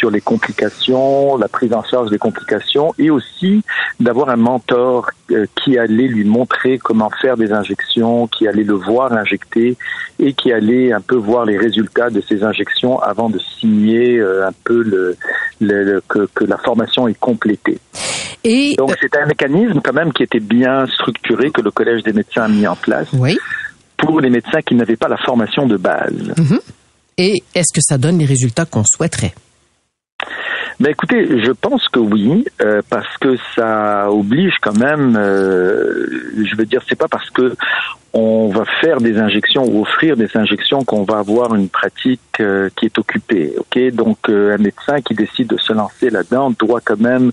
[0.04, 3.63] sur les complications, la prise en charge des complications et aussi
[4.00, 8.74] d'avoir un mentor euh, qui allait lui montrer comment faire des injections, qui allait le
[8.74, 9.77] voir injecter
[10.18, 14.46] et qui allait un peu voir les résultats de ces injections avant de signer euh,
[14.46, 15.16] un peu le,
[15.61, 17.79] le, que, que, la formation est complétée.
[18.44, 22.12] Et Donc c'est un mécanisme quand même qui était bien structuré que le Collège des
[22.12, 23.38] médecins a mis en place oui.
[23.96, 26.33] pour les médecins qui n'avaient pas la formation de base.
[26.37, 26.61] Mm-hmm.
[27.18, 29.35] Et est-ce que ça donne les résultats qu'on souhaiterait?
[30.80, 35.16] Ben écoutez, je pense que oui, euh, parce que ça oblige quand même.
[35.16, 36.06] Euh,
[36.37, 37.54] je veux dire, c'est pas parce que
[38.12, 42.68] on va faire des injections ou offrir des injections qu'on va avoir une pratique euh,
[42.76, 43.54] qui est occupée.
[43.56, 47.30] Ok, donc un médecin qui décide de se lancer là-dedans doit quand même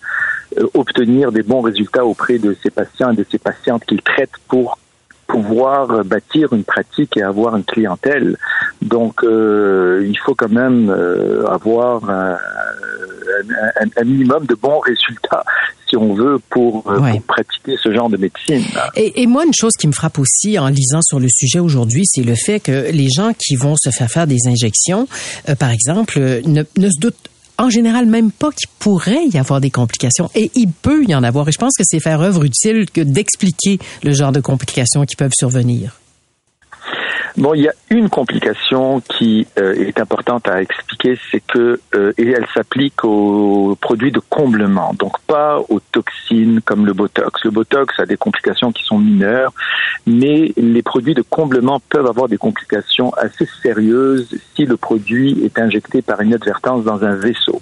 [0.74, 4.78] obtenir des bons résultats auprès de ses patients et de ses patientes qu'il traite pour
[5.32, 8.38] pouvoir bâtir une pratique et avoir une clientèle.
[8.82, 12.38] Donc, euh, il faut quand même euh, avoir un,
[13.82, 15.44] un, un, minimum de bons résultats
[15.90, 18.64] si on veut pour, euh, pour pratiquer ce genre de médecine.
[18.96, 22.04] Et, et, moi, une chose qui me frappe aussi en lisant sur le sujet aujourd'hui,
[22.06, 25.08] c'est le fait que les gens qui vont se faire faire des injections,
[25.50, 29.62] euh, par exemple, ne, ne se doutent en général même pas qu'il pourrait y avoir
[29.62, 30.30] des complications.
[30.34, 31.48] Et il peut y en avoir.
[31.48, 35.16] Et je pense que c'est faire œuvre utile que d'expliquer le genre de complications qui
[35.16, 36.01] peuvent survenir.
[37.38, 42.12] Bon, il y a une complication qui euh, est importante à expliquer, c'est que euh,
[42.18, 47.46] et elle s'applique aux produits de comblement, donc pas aux toxines comme le Botox.
[47.46, 49.54] Le Botox a des complications qui sont mineures,
[50.06, 55.58] mais les produits de comblement peuvent avoir des complications assez sérieuses si le produit est
[55.58, 57.62] injecté par inadvertance dans un vaisseau.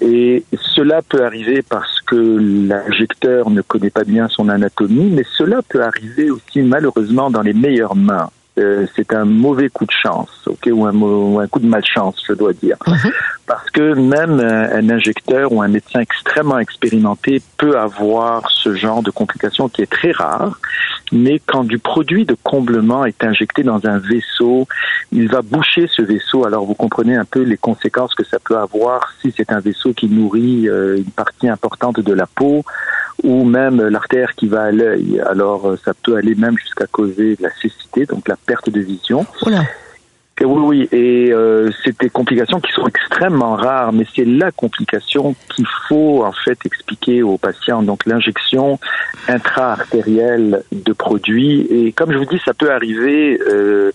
[0.00, 5.60] Et cela peut arriver parce que l'injecteur ne connaît pas bien son anatomie, mais cela
[5.68, 8.30] peut arriver aussi malheureusement dans les meilleures mains.
[8.58, 12.20] Euh, c'est un mauvais coup de chance, ok, ou un, ou un coup de malchance,
[12.26, 13.12] je dois dire, mhm.
[13.50, 19.10] Parce que même un, injecteur ou un médecin extrêmement expérimenté peut avoir ce genre de
[19.10, 20.60] complications qui est très rare,
[21.10, 24.68] mais quand du produit de comblement est injecté dans un vaisseau,
[25.10, 26.46] il va boucher ce vaisseau.
[26.46, 29.94] Alors vous comprenez un peu les conséquences que ça peut avoir si c'est un vaisseau
[29.94, 32.64] qui nourrit euh, une partie importante de la peau
[33.24, 35.20] ou même l'artère qui va à l'œil.
[35.28, 38.80] Alors, euh, ça peut aller même jusqu'à causer de la cécité, donc la perte de
[38.80, 39.26] vision.
[40.40, 44.50] Et oui, oui, et euh, c'est des complications qui sont extrêmement rares, mais c'est la
[44.50, 47.82] complication qu'il faut en fait expliquer aux patients.
[47.82, 48.78] Donc l'injection
[49.28, 53.92] intra-artérielle de produits, et comme je vous dis, ça peut arriver euh,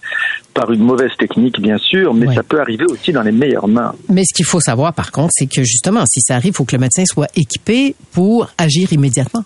[0.54, 3.94] par une mauvaise technique, bien sûr, mais ça peut arriver aussi dans les meilleures mains.
[4.10, 6.66] Mais ce qu'il faut savoir, par contre, c'est que justement, si ça arrive, il faut
[6.66, 9.44] que le médecin soit équipé pour agir immédiatement.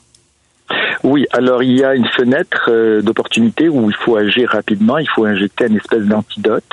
[1.04, 5.10] Oui, alors il y a une fenêtre euh, d'opportunité où il faut agir rapidement, il
[5.10, 6.64] faut injecter une espèce d'antidote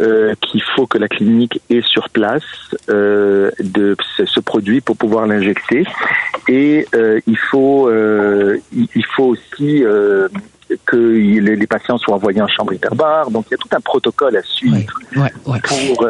[0.00, 2.42] euh, qu'il faut que la clinique ait sur place
[2.88, 3.96] euh, de
[4.26, 5.86] ce, produit pour pouvoir l'injecter.
[6.48, 7.88] Et euh, il faut
[8.72, 9.84] il faut aussi
[10.84, 13.30] que les, patients soient envoyés en chambre hyperbare.
[13.30, 14.92] Donc il y a tout un protocole à suivre
[15.62, 16.08] pour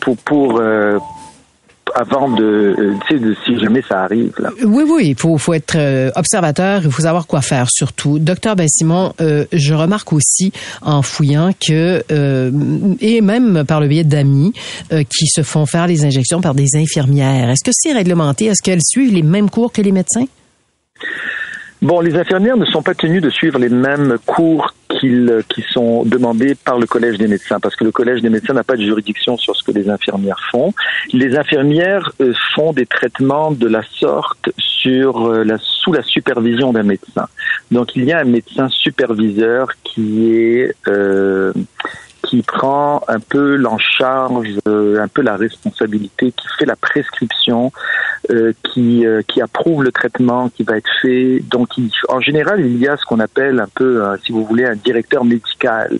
[0.00, 0.62] pour pour
[1.94, 4.32] avant de, sais, de, si jamais ça arrive.
[4.38, 4.50] Là.
[4.64, 8.18] Oui, oui, il faut, faut être euh, observateur, il faut savoir quoi faire surtout.
[8.18, 12.50] Docteur Ben Simon, euh, je remarque aussi en fouillant que, euh,
[13.00, 14.52] et même par le biais d'amis,
[14.90, 17.50] qui se font faire les injections par des infirmières.
[17.50, 18.46] Est-ce que c'est réglementé?
[18.46, 20.26] Est-ce qu'elles suivent les mêmes cours que les médecins?
[21.84, 26.54] Bon, les infirmières ne sont pas tenues de suivre les mêmes cours qui sont demandés
[26.54, 29.36] par le Collège des médecins, parce que le Collège des médecins n'a pas de juridiction
[29.36, 30.72] sur ce que les infirmières font.
[31.12, 36.72] Les infirmières euh, font des traitements de la sorte sur euh, la, sous la supervision
[36.72, 37.28] d'un médecin.
[37.70, 41.52] Donc il y a un médecin superviseur qui est euh,
[42.24, 47.72] qui prend un peu en charge, euh, un peu la responsabilité, qui fait la prescription,
[48.30, 51.40] euh, qui, euh, qui approuve le traitement qui va être fait.
[51.50, 51.68] Donc,
[52.08, 55.24] en général, il y a ce qu'on appelle un peu, si vous voulez, un directeur
[55.24, 55.98] médical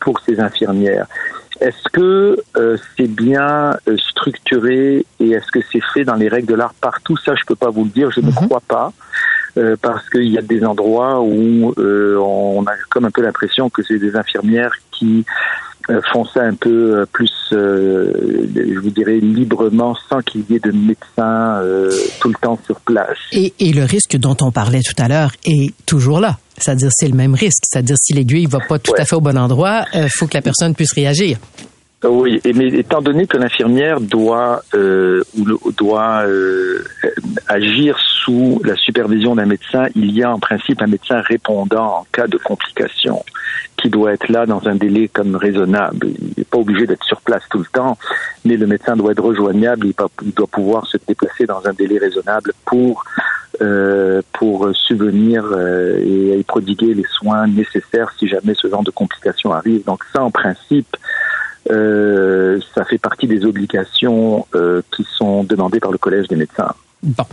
[0.00, 1.06] pour ces infirmières.
[1.60, 6.48] Est-ce que euh, c'est bien euh, structuré et est-ce que c'est fait dans les règles
[6.48, 7.16] de l'art partout?
[7.16, 8.10] Ça, je peux pas vous le dire.
[8.10, 8.92] Je ne crois pas.
[9.58, 13.70] Euh, parce qu'il y a des endroits où euh, on a comme un peu l'impression
[13.70, 15.24] que c'est des infirmières qui
[15.88, 18.12] euh, font ça un peu plus, euh,
[18.54, 21.90] je vous dirais, librement, sans qu'il y ait de médecins euh,
[22.20, 23.16] tout le temps sur place.
[23.32, 26.38] Et, et le risque dont on parlait tout à l'heure est toujours là.
[26.58, 27.62] C'est-à-dire, c'est le même risque.
[27.62, 30.42] C'est-à-dire, si l'aiguille va pas tout à fait au bon endroit, il faut que la
[30.42, 31.38] personne puisse réagir.
[32.04, 35.22] Oui, mais étant donné que l'infirmière doit euh,
[35.78, 36.84] doit euh,
[37.48, 42.06] agir sous la supervision d'un médecin, il y a en principe un médecin répondant en
[42.12, 43.24] cas de complications
[43.78, 46.08] qui doit être là dans un délai comme raisonnable.
[46.08, 47.96] Il n'est pas obligé d'être sur place tout le temps,
[48.44, 52.52] mais le médecin doit être rejoignable, il, doit pouvoir se déplacer dans un délai raisonnable
[52.66, 53.04] pour
[53.62, 58.90] euh, pour subvenir euh, et, et prodiguer les soins nécessaires si jamais ce genre de
[58.90, 59.82] complications arrive.
[59.84, 60.94] Donc ça, en principe,
[61.68, 66.72] ça fait partie des obligations euh, qui sont demandées par le Collège des médecins.
[67.02, 67.24] Bon.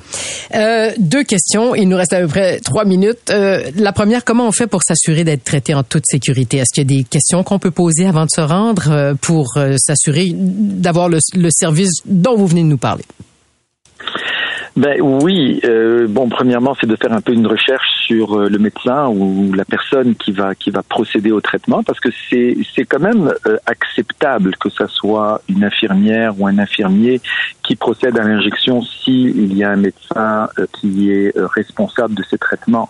[0.54, 1.74] Euh, deux questions.
[1.74, 3.32] Il nous reste à peu près trois minutes.
[3.32, 6.58] Euh, la première, comment on fait pour s'assurer d'être traité en toute sécurité?
[6.58, 9.58] Est-ce qu'il y a des questions qu'on peut poser avant de se rendre euh, pour
[9.58, 13.04] euh, s'assurer d'avoir le, le service dont vous venez de nous parler?
[14.76, 18.58] Ben oui, euh, bon premièrement c'est de faire un peu une recherche sur euh, le
[18.58, 22.84] médecin ou la personne qui va qui va procéder au traitement parce que c'est c'est
[22.86, 27.22] quand même euh, acceptable que ça soit une infirmière ou un infirmier
[27.62, 32.24] qui procède à l'injection si il y a un médecin euh, qui est responsable de
[32.24, 32.90] ces traitements.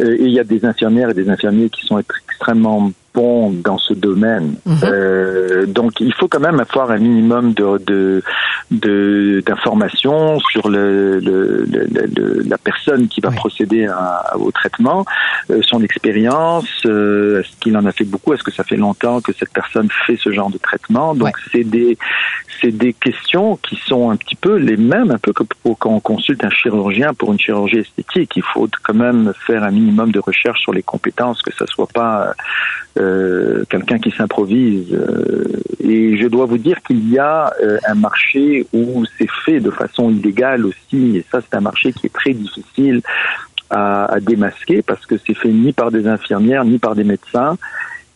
[0.00, 4.54] Et il y a des infirmières et des infirmiers qui sont extrêmement dans ce domaine.
[4.84, 8.22] Euh, donc il faut quand même avoir un minimum de de
[8.70, 15.04] de- d'informations sur le, le- le- la personne qui va procéder à- au traitement,
[15.50, 19.20] euh, son expérience, euh, est-ce qu'il en a fait beaucoup, est-ce que ça fait longtemps
[19.20, 21.14] que cette personne fait ce genre de traitement?
[21.14, 21.98] Donc c'est des
[22.62, 25.90] c'est des questions qui sont un petit peu les mêmes, un peu que pour, quand
[25.90, 28.32] on consulte un chirurgien pour une chirurgie esthétique.
[28.36, 31.88] Il faut quand même faire un minimum de recherche sur les compétences, que ça soit
[31.92, 32.34] pas
[33.02, 34.92] euh, quelqu'un qui s'improvise.
[34.92, 35.44] Euh,
[35.80, 39.70] et je dois vous dire qu'il y a euh, un marché où c'est fait de
[39.70, 43.02] façon illégale aussi, et ça c'est un marché qui est très difficile
[43.70, 47.56] à, à démasquer parce que c'est fait ni par des infirmières ni par des médecins.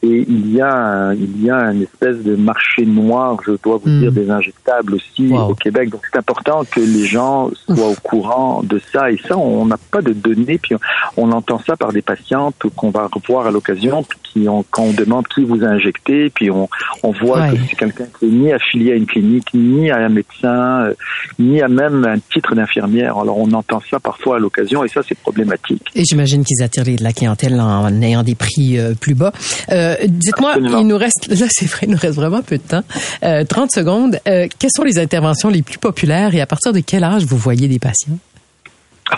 [0.09, 3.79] Et il y a, un- il y a une espèce de marché noir, je dois
[3.83, 5.90] vous dire, des injectables aussi au Québec.
[5.90, 9.11] Donc c'est important que les gens soient au courant de ça.
[9.11, 10.59] Et ça, on n'a pas de données.
[10.59, 10.75] Puis
[11.16, 14.83] on, on entend ça par des patientes qu'on va revoir à l'occasion, puis qui quand
[14.83, 16.69] on demande qui vous a injecté, puis on,
[17.03, 20.09] on voit que c'est quelqu'un qui est ni affilié à une clinique, ni à un
[20.11, 20.95] médecin, euh,
[21.38, 23.16] ni à même un titre d'infirmière.
[23.19, 25.83] Alors on entend ça parfois à l'occasion, et ça c'est problématique.
[25.95, 29.33] Et j'imagine qu'ils attirent de la clientèle en ayant des prix euh, plus bas.
[29.71, 30.78] Euh, Dites-moi, Absolument.
[30.78, 32.82] il nous reste, là c'est vrai, il nous reste vraiment peu de temps.
[33.22, 34.18] Euh, 30 secondes.
[34.28, 37.37] Euh, quelles sont les interventions les plus populaires et à partir de quel âge vous
[37.37, 38.18] voyez des patients?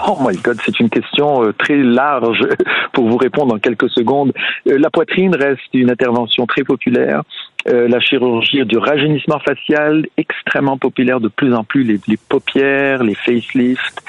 [0.06, 2.46] Oh my God, c'est une question euh, très large
[2.92, 4.32] pour vous répondre en quelques secondes.
[4.68, 7.22] Euh, la poitrine reste une intervention très populaire.
[7.66, 13.02] Euh, la chirurgie du rajeunissement facial, extrêmement populaire de plus en plus, les, les paupières,
[13.02, 14.00] les facelifts.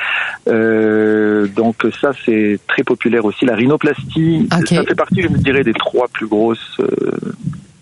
[0.48, 3.46] Euh, donc ça, c'est très populaire aussi.
[3.46, 7.34] La rhinoplastie, ça fait partie, je me dirais, des trois plus grosses euh,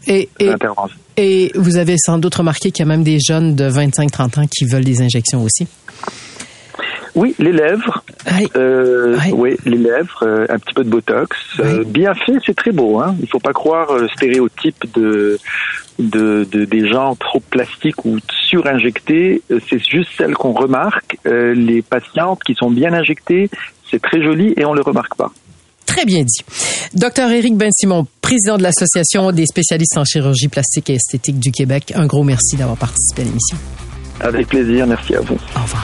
[0.07, 0.97] Et, et, interventions.
[1.17, 4.47] et vous avez sans doute remarqué qu'il y a même des jeunes de 25-30 ans
[4.47, 5.67] qui veulent des injections aussi.
[7.17, 8.03] Oui, les lèvres.
[8.55, 11.35] Euh, Oui, les lèvres, euh, un petit peu de botox.
[11.59, 12.99] Euh, bien fait, c'est très beau.
[13.01, 13.15] Hein.
[13.21, 15.39] Il faut pas croire euh, le stéréotype de,
[15.97, 19.41] de, de des gens trop plastiques ou surinjectés.
[19.51, 21.17] Euh, C'est juste celle qu'on remarque.
[21.25, 23.49] Euh, les patientes qui sont bien injectées,
[23.89, 25.31] c'est très joli et on le remarque pas.
[25.87, 26.43] Très bien dit.
[26.93, 31.93] Docteur Éric Ben-Simon, président de l'Association des spécialistes en chirurgie plastique et esthétique du Québec,
[31.95, 33.57] un gros merci d'avoir participé à l'émission.
[34.19, 35.35] Avec plaisir, merci à vous.
[35.55, 35.83] Au revoir.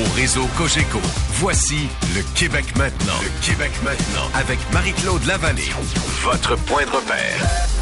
[0.00, 1.00] Au réseau Cogeco,
[1.34, 3.18] voici le Québec maintenant.
[3.22, 5.70] Le Québec maintenant avec Marie-Claude Lavallée.
[6.22, 7.79] Votre point de repère.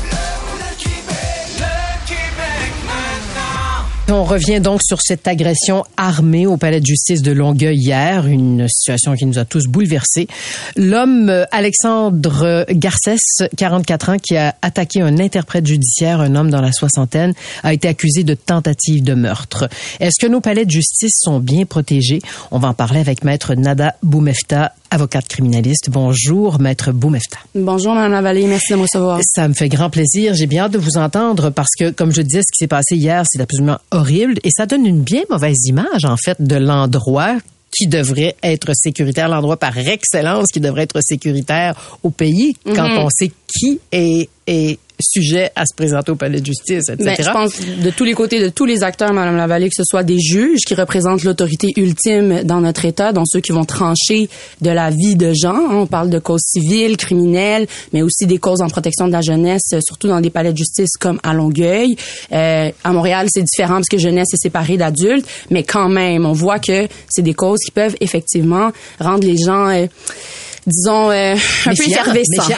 [4.11, 8.67] On revient donc sur cette agression armée au palais de justice de Longueuil hier, une
[8.67, 10.29] situation qui nous a tous bouleversés.
[10.77, 13.21] L'homme euh, Alexandre Garcès,
[13.59, 17.87] 44 ans, qui a attaqué un interprète judiciaire, un homme dans la soixantaine, a été
[17.87, 19.69] accusé de tentative de meurtre.
[20.01, 22.23] Est-ce que nos palais de justice sont bien protégés?
[22.51, 25.91] On va en parler avec maître Nada Boumefta, avocate criminaliste.
[25.91, 27.39] Bonjour, maître Boumefta.
[27.55, 28.47] Bonjour, Mme Lavallée.
[28.47, 29.21] Merci de me recevoir.
[29.23, 30.33] Ça me fait grand plaisir.
[30.33, 32.97] J'ai bien hâte de vous entendre parce que, comme je disais, ce qui s'est passé
[32.97, 37.37] hier, c'est absolument horrible et ça donne une bien mauvaise image, en fait, de l'endroit
[37.77, 42.99] qui devrait être sécuritaire, l'endroit par excellence qui devrait être sécuritaire au pays, quand Mhm.
[42.99, 46.97] on sait qui est, est sujet à se présenter au palais de justice, etc.
[46.99, 49.85] Ben, je pense de tous les côtés, de tous les acteurs, Madame Lavallée, que ce
[49.85, 54.29] soit des juges qui représentent l'autorité ultime dans notre État, dont ceux qui vont trancher
[54.61, 55.59] de la vie de gens.
[55.71, 59.75] On parle de causes civiles, criminelles, mais aussi des causes en protection de la jeunesse,
[59.85, 61.97] surtout dans des palais de justice comme à Longueuil.
[62.33, 66.33] Euh, à Montréal, c'est différent parce que jeunesse est séparée d'adultes, mais quand même, on
[66.33, 68.71] voit que c'est des causes qui peuvent effectivement
[69.01, 69.87] rendre les gens, euh,
[70.69, 71.35] disons, euh,
[71.67, 71.83] un peu.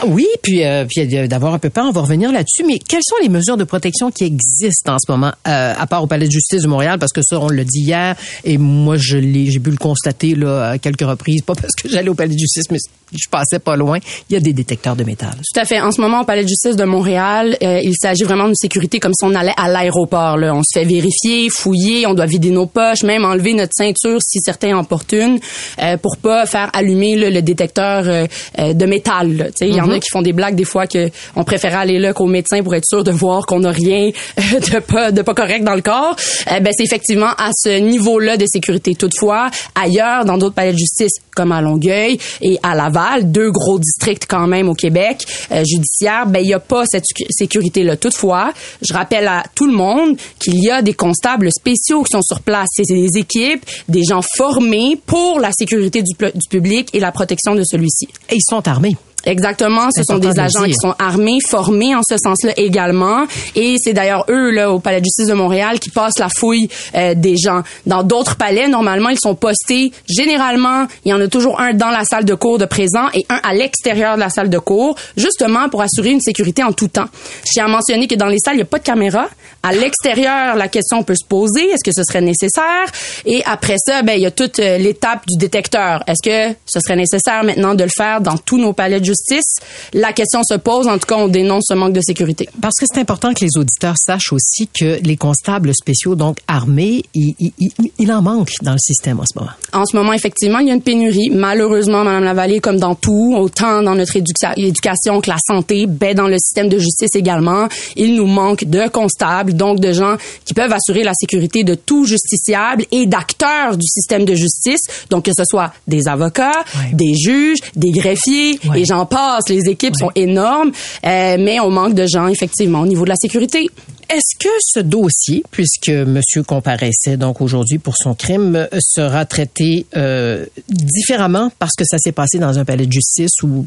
[0.09, 2.65] Oui, puis, euh, puis d'avoir un peu peur, on va revenir là-dessus.
[2.67, 6.03] Mais quelles sont les mesures de protection qui existent en ce moment, euh, à part
[6.03, 8.97] au Palais de justice de Montréal, parce que ça, on l'a dit hier, et moi,
[8.97, 12.15] je l'ai, j'ai pu le constater là à quelques reprises, pas parce que j'allais au
[12.15, 12.79] Palais de justice, mais
[13.13, 13.99] je passais pas loin.
[14.29, 15.31] Il y a des détecteurs de métal.
[15.53, 15.81] Tout à fait.
[15.81, 19.01] En ce moment, au Palais de justice de Montréal, euh, il s'agit vraiment d'une sécurité
[19.01, 20.37] comme si on allait à l'aéroport.
[20.37, 20.55] Là.
[20.55, 24.39] On se fait vérifier, fouiller, on doit vider nos poches, même enlever notre ceinture si
[24.41, 25.39] certains en portent une,
[25.83, 28.27] euh, pour pas faire allumer là, le détecteur euh,
[28.59, 29.37] euh, de métal.
[29.37, 29.45] là.
[29.47, 31.77] Tu sais, Il y en a qui font des blagues des fois que on préférait
[31.77, 35.13] aller là qu'au médecin pour être sûr de voir qu'on n'a rien euh, de pas
[35.13, 36.17] de pas correct dans le corps.
[36.51, 38.95] Euh, ben c'est effectivement à ce niveau-là de sécurité.
[38.95, 43.79] Toutefois, ailleurs, dans d'autres palais de justice comme à Longueuil et à Laval, deux gros
[43.79, 47.97] districts quand même au Québec euh, judiciaire, ben il y a pas cette sécurité là.
[47.97, 52.23] Toutefois, je rappelle à tout le monde qu'il y a des constables spéciaux qui sont
[52.23, 52.69] sur place.
[52.73, 57.55] C'est des équipes, des gens formés pour la sécurité du, du public et la protection
[57.55, 58.09] de celui-ci.
[58.29, 58.97] Et ils sont armés.
[59.25, 63.93] Exactement, ce sont des agents qui sont armés, formés en ce sens-là également, et c'est
[63.93, 67.37] d'ailleurs eux là au palais de justice de Montréal qui passent la fouille euh, des
[67.37, 67.63] gens.
[67.87, 69.93] Dans d'autres palais, normalement, ils sont postés.
[70.09, 73.25] Généralement, il y en a toujours un dans la salle de cours de présent et
[73.29, 76.89] un à l'extérieur de la salle de cours, justement pour assurer une sécurité en tout
[76.89, 77.09] temps.
[77.45, 79.29] Je tiens à mentionner que dans les salles, il n'y a pas de caméra.
[79.63, 82.87] À l'extérieur, la question peut se poser est-ce que ce serait nécessaire?
[83.27, 86.03] Et après ça, ben il y a toute euh, l'étape du détecteur.
[86.07, 89.57] Est-ce que ce serait nécessaire maintenant de le faire dans tous nos palais de justice
[89.93, 90.87] La question se pose.
[90.89, 92.49] En tout cas, on dénonce ce manque de sécurité.
[92.61, 97.03] Parce que c'est important que les auditeurs sachent aussi que les constables spéciaux, donc armés,
[97.15, 99.51] il, il- il- il en manque dans le système en ce moment.
[99.73, 101.31] En ce moment, effectivement, il y a une pénurie.
[101.31, 106.15] Malheureusement, Madame Lavallée, comme dans tout, autant dans notre éduca- éducation que la santé, ben
[106.15, 110.55] dans le système de justice également, il nous manque de constables, donc de gens qui
[110.55, 114.81] peuvent assurer la sécurité de tout justiciable et d'acteurs du système de justice.
[115.11, 118.81] Donc que ce soit des avocats, des juges, des greffiers, Ouais.
[118.81, 119.49] et j'en passe.
[119.49, 120.73] Les équipes sont énormes,
[121.07, 123.69] euh, mais on manque de gens effectivement au niveau de la sécurité.
[124.09, 130.47] Est-ce que ce dossier, puisque monsieur comparaissait donc aujourd'hui pour son crime, sera traité euh,
[130.69, 133.67] différemment parce que ça s'est passé dans un palais de justice où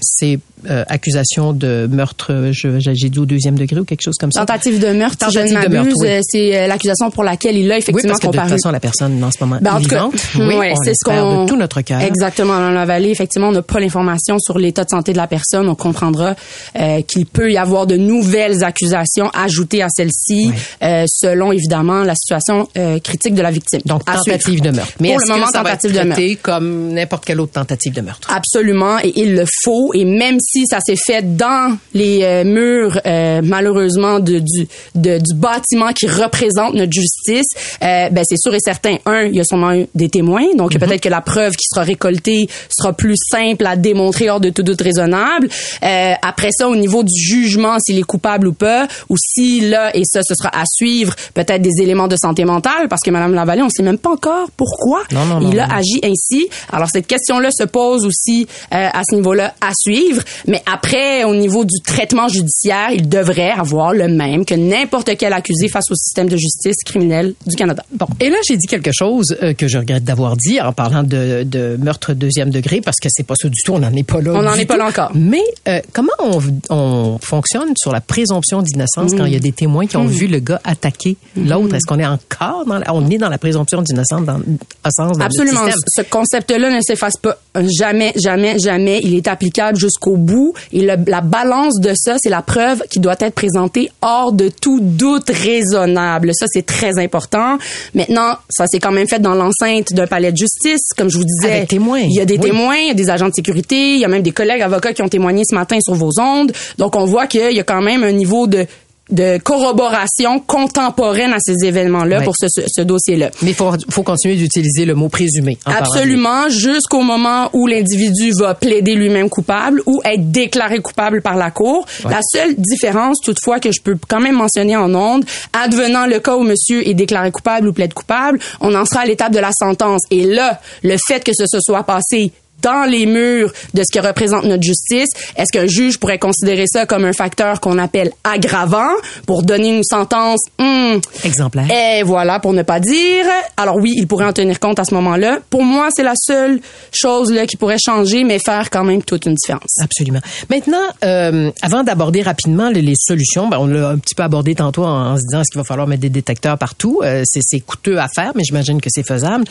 [0.00, 0.38] c'est
[0.68, 4.40] euh, accusation de meurtre, j'ai dit au deuxième degré ou quelque chose comme ça?
[4.40, 6.08] Tentative de meurtre, si je ne Tentative m'abuse, oui.
[6.08, 8.50] euh, c'est euh, l'accusation pour laquelle il a Oui, effectivement parce que de toute comparu.
[8.58, 10.14] façon, la personne en ce moment Ben, en tout cas, vivante.
[10.58, 12.00] oui, c'est ce qu'on de tout notre cœur.
[12.00, 15.26] Exactement dans la vallée, effectivement, on n'a pas l'information sur l'état de santé de la
[15.26, 15.68] personne.
[15.68, 16.34] On comprendra
[16.78, 22.14] euh, qu'il peut y avoir de nouvelles accusations ajoutées à celle-ci, euh, selon évidemment la
[22.14, 23.80] situation euh, critique de la victime.
[23.84, 24.92] Donc, tentative de meurtre.
[25.00, 26.42] Mais pour le moment, que ça va être tentative de meurtre.
[26.42, 28.28] comme n'importe quelle autre tentative de meurtre?
[28.32, 29.85] Absolument, et il le faut.
[29.94, 35.18] Et même si ça s'est fait dans les euh, murs, euh, malheureusement, de, du, de-
[35.18, 37.46] du bâtiment qui représente notre justice,
[37.82, 38.96] euh, ben c'est sûr et certain.
[39.06, 41.82] Un, il y a sûrement eu des témoins, donc peut-être que la preuve qui sera
[41.84, 45.48] récoltée sera plus simple à démontrer hors de tout doute raisonnable.
[45.82, 49.94] Euh, après ça, au niveau du jugement, s'il est coupable ou pas, ou si là,
[49.96, 53.34] et ça, ce sera à suivre, peut-être des éléments de santé mentale, parce que Madame
[53.34, 56.48] Lavallée, on sait même pas encore pourquoi Non, non, non, il a agi ainsi.
[56.72, 61.34] Alors cette question-là se pose aussi euh, à ce niveau-là à suivre, mais après au
[61.34, 65.94] niveau du traitement judiciaire, il devrait avoir le même que n'importe quel accusé face au
[65.94, 67.84] système de justice criminel du Canada.
[67.92, 71.02] Bon, et là, j'ai dit quelque chose euh, que je regrette d'avoir dit en parlant
[71.02, 74.02] de, de meurtre deuxième degré, parce que c'est pas ça du tout, on n'en est
[74.02, 74.32] pas là.
[74.34, 75.10] On n'en est pas là encore.
[75.14, 79.52] Mais euh, comment on, on fonctionne sur la présomption d'innocence quand il y a des
[79.52, 81.74] témoins qui ont vu le gars attaquer l'autre?
[81.74, 85.64] Est-ce qu'on est encore dans la, on est dans la présomption d'innocence dans, dans Absolument.
[85.64, 85.74] le système?
[85.88, 87.36] Ce concept-là ne s'efface pas
[87.78, 89.00] jamais, jamais, jamais.
[89.02, 90.54] Il est appliqué jusqu'au bout.
[90.72, 94.48] Et le- la balance de ça, c'est la preuve qui doit être présentée hors de
[94.48, 96.30] tout doute raisonnable.
[96.34, 97.58] Ça, c'est très important.
[97.94, 100.82] Maintenant, ça s'est quand même fait dans l'enceinte d'un palais de justice.
[100.96, 102.00] Comme je vous disais, Avec témoins.
[102.00, 102.40] il y a des Oui.
[102.50, 104.92] témoins, il y a des agents de sécurité, il y a même des collègues avocats
[104.92, 106.52] qui ont témoigné ce matin sur vos ondes.
[106.78, 108.66] Donc, on voit qu'il y a quand même un niveau de
[109.10, 113.30] de corroboration contemporaine à ces événements-là pour ce, ce, ce dossier-là.
[113.42, 115.58] Mais il faut, faut continuer d'utiliser le mot présumé.
[115.64, 121.50] Absolument, jusqu'au moment où l'individu va plaider lui-même coupable ou être déclaré coupable par la
[121.50, 121.86] cour.
[122.04, 126.36] La seule différence, toutefois, que je peux quand même mentionner en ondes, advenant le cas
[126.36, 129.52] où monsieur est déclaré coupable ou plaide coupable, on en sera à l'étape de la
[129.52, 130.02] sentence.
[130.10, 132.32] Et là, le fait que ce se soit passé
[132.62, 136.86] dans les murs de ce que représente notre justice, est-ce qu'un juge pourrait considérer ça
[136.86, 138.90] comme un facteur qu'on appelle aggravant
[139.26, 141.70] pour donner une sentence hmm, Exemplaire.
[141.70, 143.24] et voilà, pour ne pas dire.
[143.56, 145.38] Alors oui, il pourrait en tenir compte à ce moment-là.
[145.50, 146.60] Pour moi, c'est la seule
[146.92, 149.80] chose là qui pourrait changer, mais faire quand même toute une différence.
[149.82, 150.20] Absolument.
[150.50, 154.54] Maintenant, euh, avant d'aborder rapidement les, les solutions, ben, on l'a un petit peu abordé
[154.54, 157.00] tantôt en, en se disant est-ce qu'il va falloir mettre des détecteurs partout?
[157.02, 159.44] Euh, c'est, c'est coûteux à faire, mais j'imagine que c'est faisable.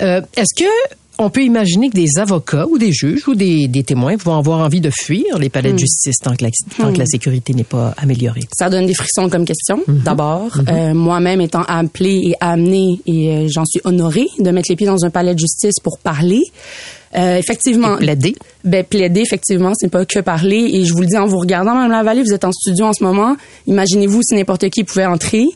[0.00, 0.70] Euh, est-ce que
[1.22, 4.60] on peut imaginer que des avocats ou des juges ou des, des témoins vont avoir
[4.60, 7.64] envie de fuir les palais de justice tant que la, tant que la sécurité n'est
[7.64, 8.42] pas améliorée?
[8.52, 10.50] Ça donne des frissons comme question, d'abord.
[10.68, 14.86] Euh, Moi-même étant appelée et amenée, et euh, j'en suis honorée de mettre les pieds
[14.86, 16.42] dans un palais de justice pour parler.
[17.14, 17.96] Euh, effectivement.
[17.96, 18.34] Plaider.
[18.64, 20.70] Ben, plaider, effectivement, c'est pas que parler.
[20.72, 22.92] Et je vous le dis en vous regardant, Mme Lavallée, vous êtes en studio en
[22.92, 23.36] ce moment.
[23.66, 25.46] Imaginez-vous si n'importe qui pouvait entrer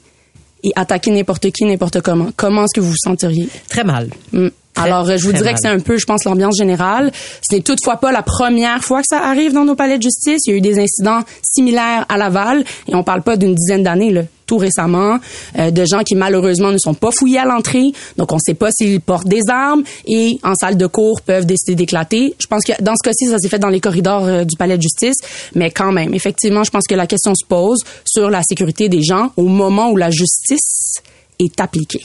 [0.63, 2.29] et attaquer n'importe qui, n'importe comment.
[2.37, 3.49] Comment est-ce que vous vous senteriez?
[3.69, 4.11] Très mal.
[4.33, 4.49] Mm.
[4.77, 5.55] Alors, euh, je vous dirais mal.
[5.55, 7.13] que c'est un peu, je pense, l'ambiance générale.
[7.49, 10.43] Ce n'est toutefois pas la première fois que ça arrive dans nos palais de justice.
[10.47, 13.83] Il y a eu des incidents similaires à Laval, et on parle pas d'une dizaine
[13.83, 15.19] d'années, là, tout récemment,
[15.59, 17.93] euh, de gens qui malheureusement ne sont pas fouillés à l'entrée.
[18.17, 21.47] Donc, on ne sait pas s'ils portent des armes et en salle de cours peuvent
[21.47, 22.35] décider d'éclater.
[22.39, 24.77] Je pense que dans ce cas-ci, ça s'est fait dans les corridors euh, du palais
[24.77, 25.17] de justice,
[25.55, 29.03] mais quand même, effectivement, je pense que la question se pose sur la sécurité des
[29.03, 31.03] gens au moment où la justice
[31.39, 32.05] est appliquée.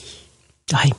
[0.73, 0.91] Oui.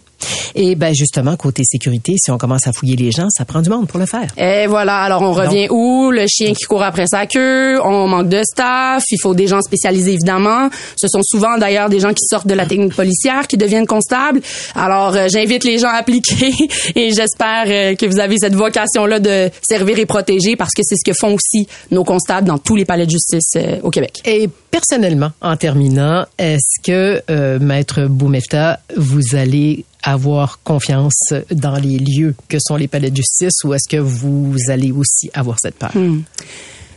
[0.54, 3.70] Et ben justement, côté sécurité, si on commence à fouiller les gens, ça prend du
[3.70, 4.26] monde pour le faire.
[4.36, 6.10] Et voilà, alors on revient où?
[6.10, 9.60] Le chien qui court après sa queue, on manque de staff, il faut des gens
[9.60, 10.68] spécialisés évidemment.
[10.96, 14.40] Ce sont souvent d'ailleurs des gens qui sortent de la technique policière, qui deviennent constables.
[14.74, 16.52] Alors euh, j'invite les gens à appliquer
[16.94, 20.96] et j'espère euh, que vous avez cette vocation-là de servir et protéger parce que c'est
[20.96, 24.20] ce que font aussi nos constables dans tous les palais de justice euh, au Québec.
[24.24, 31.98] Et personnellement, en terminant, est-ce que, euh, Maître Boumefta, vous allez avoir confiance dans les
[31.98, 35.76] lieux que sont les palais de justice ou est-ce que vous allez aussi avoir cette
[35.76, 35.92] peur?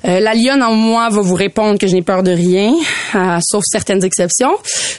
[0.07, 2.73] Euh, la lionne en moi va vous répondre que je n'ai peur de rien,
[3.15, 4.55] euh, sauf certaines exceptions.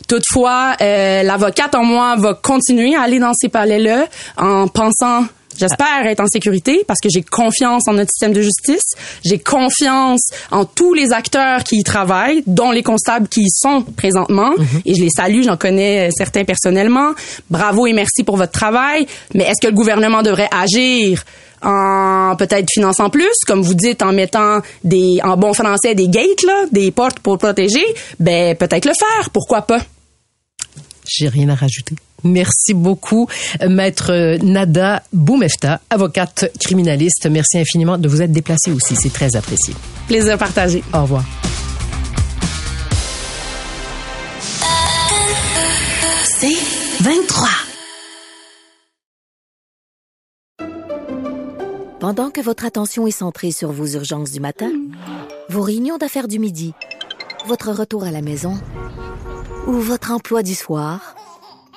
[0.08, 5.24] Toutefois, euh, l'avocate en moi va continuer à aller dans ces palais-là en pensant
[5.58, 8.84] J'espère être en sécurité parce que j'ai confiance en notre système de justice.
[9.24, 13.82] J'ai confiance en tous les acteurs qui y travaillent, dont les constables qui y sont
[13.96, 14.52] présentement.
[14.84, 17.12] Et je les salue, j'en connais euh, certains personnellement.
[17.50, 19.06] Bravo et merci pour votre travail.
[19.34, 21.22] Mais est-ce que le gouvernement devrait agir
[21.62, 26.42] en peut-être finançant plus, comme vous dites, en mettant des, en bon français, des gates,
[26.46, 27.84] là, des portes pour protéger?
[28.20, 29.30] Ben, peut-être le faire.
[29.30, 29.80] Pourquoi pas?
[31.08, 31.94] J'ai rien à rajouter.
[32.24, 33.28] Merci beaucoup,
[33.62, 37.26] euh, Maître Nada Boumefta, avocate criminaliste.
[37.30, 38.96] Merci infiniment de vous être déplacée aussi.
[38.96, 39.74] C'est très apprécié.
[40.08, 40.82] Plaisir partagé.
[40.92, 41.24] Au revoir.
[46.38, 46.56] C'est
[47.00, 47.48] 23.
[51.98, 54.70] Pendant que votre attention est centrée sur vos urgences du matin,
[55.48, 56.74] vos réunions d'affaires du midi,
[57.46, 58.54] votre retour à la maison
[59.66, 61.16] ou votre emploi du soir,